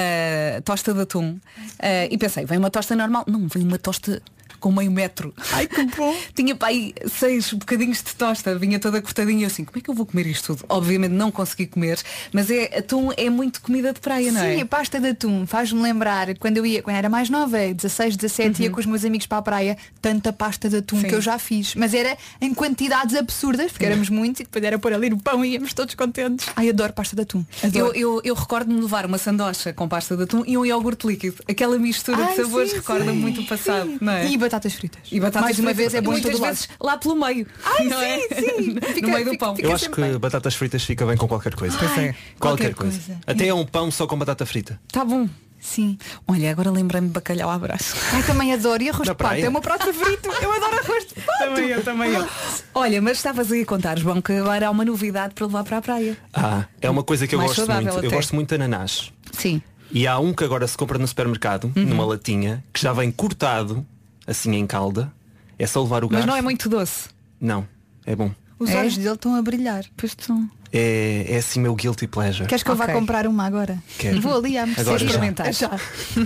[0.65, 1.39] tosta de atum
[1.79, 3.23] eh, e pensei, vem uma tosta normal?
[3.29, 4.21] Não, vem uma tosta
[4.61, 5.33] com meio metro.
[5.53, 6.15] Ai, que bom!
[6.35, 9.45] Tinha para aí seis bocadinhos de tosta, vinha toda cortadinha.
[9.45, 10.65] Eu assim, como é que eu vou comer isto tudo?
[10.69, 11.99] Obviamente não consegui comer,
[12.33, 14.57] mas é, atum é muito comida de praia, não é?
[14.57, 18.17] Sim, a pasta de atum faz-me lembrar quando eu ia, quando era mais nova, 16,
[18.17, 21.03] 17, ia com os meus amigos para a praia, tanta pasta de atum Uhum.
[21.03, 21.09] Sim.
[21.09, 21.75] que eu já fiz.
[21.75, 25.45] Mas era em quantidades absurdas, porque éramos muitos e depois era pôr ali no pão
[25.45, 26.47] e íamos todos contentes.
[26.57, 27.45] Ai, adoro pasta de atum.
[27.63, 27.97] Eu, Adoro.
[27.97, 31.37] eu, eu recordo-me levar uma sandocha com pasta de atum e um iogurte líquido.
[31.49, 33.99] Aquela mistura Ai, de sabores sim, recorda sim, muito o passado, sim.
[34.01, 34.27] não é?
[34.49, 35.01] Batatas fritas.
[35.13, 36.51] E batatas Mais uma fritas, vez é bom em muitas todo lado.
[36.55, 37.47] vezes lá pelo meio.
[37.65, 38.19] Ai, não é?
[38.19, 38.73] sim, sim.
[38.81, 39.57] no Fica- meio do fica- pão.
[39.57, 40.19] fica Eu acho que bem.
[40.19, 41.77] batatas fritas fica bem com qualquer coisa.
[41.79, 41.95] Pois é.
[41.95, 42.99] Qualquer, qualquer coisa.
[42.99, 43.21] coisa.
[43.27, 44.81] Até é um pão só com batata frita.
[44.91, 45.29] Tá bom.
[45.61, 45.99] Sim.
[46.27, 47.93] Olha, agora lembrei-me de bacalhau à brás.
[48.13, 48.81] Ai, também adoro.
[48.83, 49.29] E arroz Na de pato.
[49.31, 49.45] praia.
[49.45, 50.29] É o meu prato favorito.
[50.41, 51.39] Eu adoro arroz de pato.
[51.41, 52.29] Também eu, também eu.
[52.75, 55.79] Olha, mas estavas aí a contar, João, que agora há uma novidade para levar para
[55.79, 56.17] a praia.
[56.33, 57.89] Ah, é uma coisa que eu Mais gosto muito.
[57.89, 58.09] Eu até.
[58.09, 59.13] gosto muito de ananás.
[59.33, 59.61] Sim.
[59.91, 61.85] E há um que agora se compra no supermercado, Uhum.
[61.87, 63.85] numa latinha, que já vem cortado,
[64.29, 65.11] assim em calda.
[65.59, 66.27] É só levar o Mas garfo.
[66.29, 67.09] não é muito doce.
[67.41, 67.67] Não,
[68.07, 68.31] é bom.
[68.61, 68.77] Os É?
[68.79, 69.85] olhos dele estão a brilhar.
[69.97, 70.49] Pois estão.
[70.73, 72.47] É, é assim meu guilty pleasure.
[72.49, 73.79] Queres que eu vá comprar uma agora?
[73.99, 74.21] Quero.
[74.21, 74.95] Vou ali à já.
[74.97, 75.53] Experimentar.
[75.53, 75.71] Já.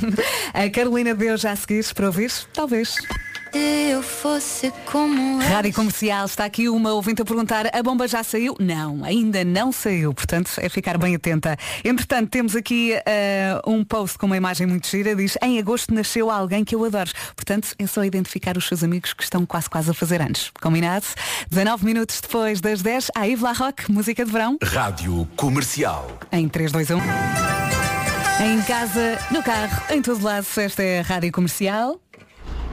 [0.53, 2.31] A Carolina deu já a seguir para ouvir?
[2.53, 2.97] Talvez.
[3.55, 8.57] Eu fosse como Rádio Comercial, está aqui uma ouvinte a perguntar, a bomba já saiu?
[8.59, 11.57] Não, ainda não saiu, portanto é ficar bem atenta.
[11.85, 16.31] Entretanto, temos aqui eh, um post com uma imagem muito gira, diz, em agosto nasceu
[16.31, 17.11] alguém que eu adoro.
[17.37, 20.51] Portanto, é só identificar os seus amigos que estão quase quase a fazer anos.
[20.61, 21.05] Combinado?
[21.51, 26.19] 19 minutos depois das 10, a Yves La Roque, música de verão, Rádio Comercial.
[26.33, 26.97] em 3, 2, 1.
[28.45, 32.01] Em casa, no carro, em todo lado, esta é a Rádio Comercial.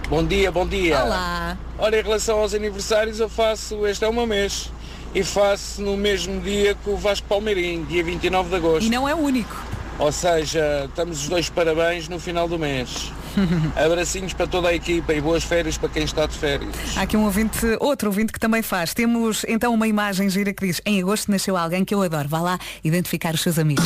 [0.10, 1.04] Bom dia, bom dia.
[1.04, 1.56] Olá.
[1.78, 4.72] Olha, em relação aos aniversários, eu faço, este é o meu mês,
[5.14, 8.88] e faço no mesmo dia que o Vasco Palmeirim, dia 29 de agosto.
[8.88, 9.56] E não é o único.
[10.00, 13.12] Ou seja, estamos os dois parabéns no final do mês.
[13.76, 16.70] Abracinhos para toda a equipa e boas férias para quem está de férias.
[16.96, 18.94] Há aqui um ouvinte, outro ouvinte que também faz.
[18.94, 22.28] Temos então uma imagem gira que diz em agosto nasceu alguém que eu adoro.
[22.28, 23.86] Vá lá identificar os seus amigos.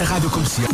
[0.00, 0.68] A Rádio Comercial.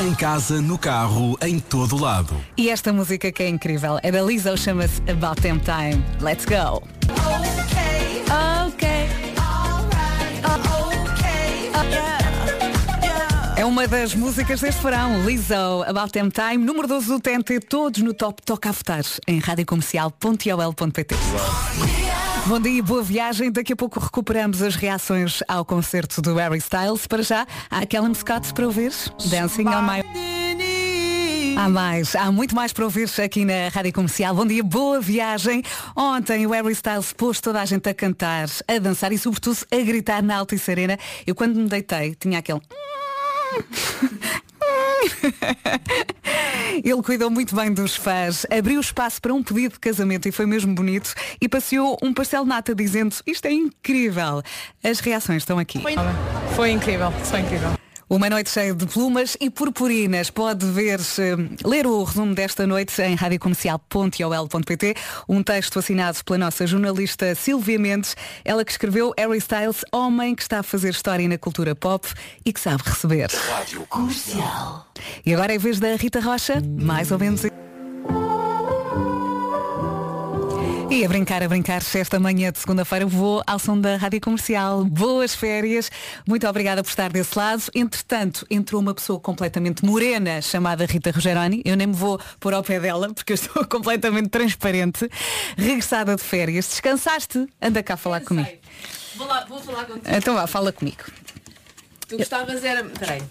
[0.00, 2.36] Em casa, no carro, em todo lado.
[2.56, 6.04] E esta música que é incrível é da Lizzo, chama-se About Them Time.
[6.20, 6.82] Let's go.
[7.10, 7.97] Ok.
[13.78, 18.12] Uma das músicas deste verão, Lizzo, About Them Time, número 12 do TNT, todos no
[18.12, 21.14] top, toca a votar em radiocomercial.ol.pt.
[22.46, 23.52] Bom dia, boa viagem.
[23.52, 27.06] Daqui a pouco recuperamos as reações ao concerto do Harry Styles.
[27.06, 28.92] Para já, há Callum Scott para ouvir,
[29.30, 30.02] Dancing on My...
[31.56, 34.34] Há mais, há muito mais para ouvir aqui na Rádio Comercial.
[34.34, 35.62] Bom dia, boa viagem.
[35.94, 39.76] Ontem o Harry Styles pôs toda a gente a cantar, a dançar e sobretudo a
[39.76, 40.98] gritar na Alta e Serena.
[41.24, 42.60] Eu quando me deitei tinha aquele...
[46.84, 50.46] Ele cuidou muito bem dos fãs, abriu espaço para um pedido de casamento e foi
[50.46, 54.42] mesmo bonito e passeou um pastel nata dizendo isto é incrível.
[54.82, 55.80] As reações estão aqui.
[55.80, 55.94] Foi,
[56.54, 57.70] foi incrível, foi incrível.
[58.10, 60.30] Uma noite cheia de plumas e purpurinas.
[60.30, 64.94] Pode ver, eh, ler o resumo desta noite em radiocomercial.ol.pt.
[65.28, 68.16] Um texto assinado pela nossa jornalista Silvia Mendes.
[68.46, 72.08] Ela que escreveu Harry Styles, homem que está a fazer história na cultura pop
[72.46, 73.30] e que sabe receber.
[73.30, 74.86] Rádio Comercial.
[75.26, 77.42] E agora em vez da Rita Rocha, mais ou menos.
[80.90, 84.84] E a brincar, a brincar, esta manhã de segunda-feira vou ao som da Rádio Comercial.
[84.86, 85.90] Boas férias.
[86.26, 87.62] Muito obrigada por estar desse lado.
[87.74, 91.60] Entretanto, entrou uma pessoa completamente morena chamada Rita Rogeroni.
[91.62, 95.10] Eu nem me vou pôr ao pé dela porque eu estou completamente transparente.
[95.58, 96.66] Regressada de férias.
[96.68, 97.46] Descansaste?
[97.60, 98.48] Anda cá a falar comigo.
[99.16, 100.16] Vou, lá, vou falar contigo.
[100.16, 101.04] Então vá, fala comigo.
[102.08, 102.82] Tu gostavas era.
[102.84, 103.22] Peraí.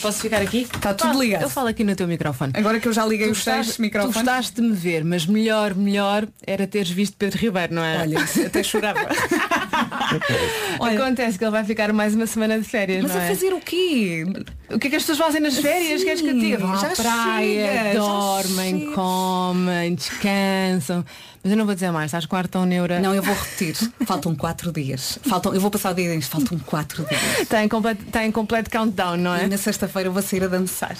[0.00, 0.62] Posso ficar aqui?
[0.62, 1.42] Está tudo ligado.
[1.42, 2.52] Eu falo aqui no teu microfone.
[2.54, 4.14] Agora que eu já liguei Tu os gostaste- microfones.
[4.16, 7.98] Tu gostaste de me ver, mas melhor, melhor era teres visto Pedro Ribeiro, não é?
[8.00, 9.00] Olha, até chorava.
[10.80, 13.28] Acontece que ele vai ficar mais uma semana de férias, Mas não a é?
[13.28, 14.24] fazer o quê?
[14.68, 16.00] O que é que as pessoas fazem nas férias?
[16.00, 16.58] Sim, Queres que eu diga?
[16.58, 21.04] Vão à praia, chega, dormem, comem, descansam.
[21.42, 22.98] Mas eu não vou dizer mais, estás com ar tão neura.
[22.98, 23.76] Não, eu vou repetir.
[24.04, 25.20] Faltam quatro dias.
[25.28, 26.30] Faltam, eu vou passar o dia disto.
[26.32, 27.40] Faltam quatro dias.
[27.42, 29.46] Está em completo, está em completo countdown, não E é?
[29.46, 30.96] na sexta-feira eu vou sair a dançar.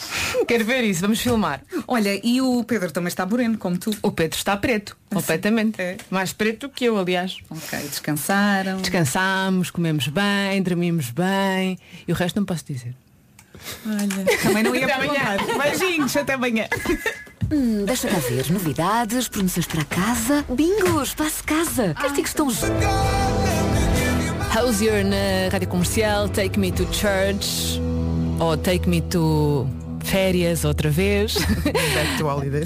[0.46, 1.60] Quero ver isso, vamos filmar.
[1.88, 3.90] Olha, e o Pedro também está moreno, como tu.
[4.02, 5.80] O Pedro está preto, completamente.
[5.82, 5.96] É.
[6.10, 7.38] Mais preto que eu, aliás.
[7.50, 8.76] Ok, descansaram.
[8.80, 12.94] Descansámos, comemos bem, dormimos bem e o resto não posso dizer.
[13.86, 15.36] Olha, também não ia Até amanhã.
[15.62, 16.66] Beijinhos, até amanhã.
[17.50, 18.50] Hum, deixa cá ver.
[18.50, 20.44] Novidades, promoções para casa.
[20.48, 21.94] Bingo, espaço casa.
[21.94, 22.48] Castigos estão
[24.56, 27.80] Hosier na rádio comercial, Take Me to Church
[28.40, 29.68] ou Take Me to
[30.02, 31.36] Férias outra vez.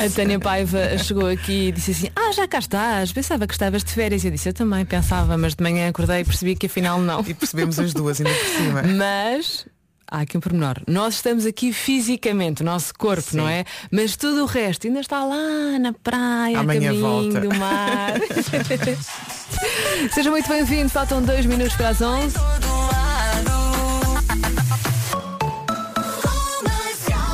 [0.05, 3.83] A Tânia Paiva chegou aqui e disse assim, ah já cá estás, pensava que estavas
[3.83, 4.25] de férias.
[4.25, 7.21] Eu disse, eu também pensava, mas de manhã acordei e percebi que afinal não.
[7.27, 8.83] E percebemos as duas ainda por cima.
[8.83, 9.67] Mas
[10.11, 10.77] há aqui um pormenor.
[10.87, 13.65] Nós estamos aqui fisicamente, o nosso corpo, não é?
[13.91, 17.41] Mas tudo o resto ainda está lá na praia, a Amanhã caminho volta.
[17.41, 18.15] do mar.
[20.13, 22.35] Seja muito bem-vindo, faltam dois minutos para as 11.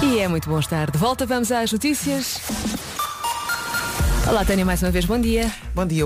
[0.03, 1.27] E é muito bom estar de volta.
[1.27, 2.41] Vamos às notícias.
[4.29, 5.51] Olá, Tânia, mais uma vez, bom dia.
[5.75, 6.05] Bom dia.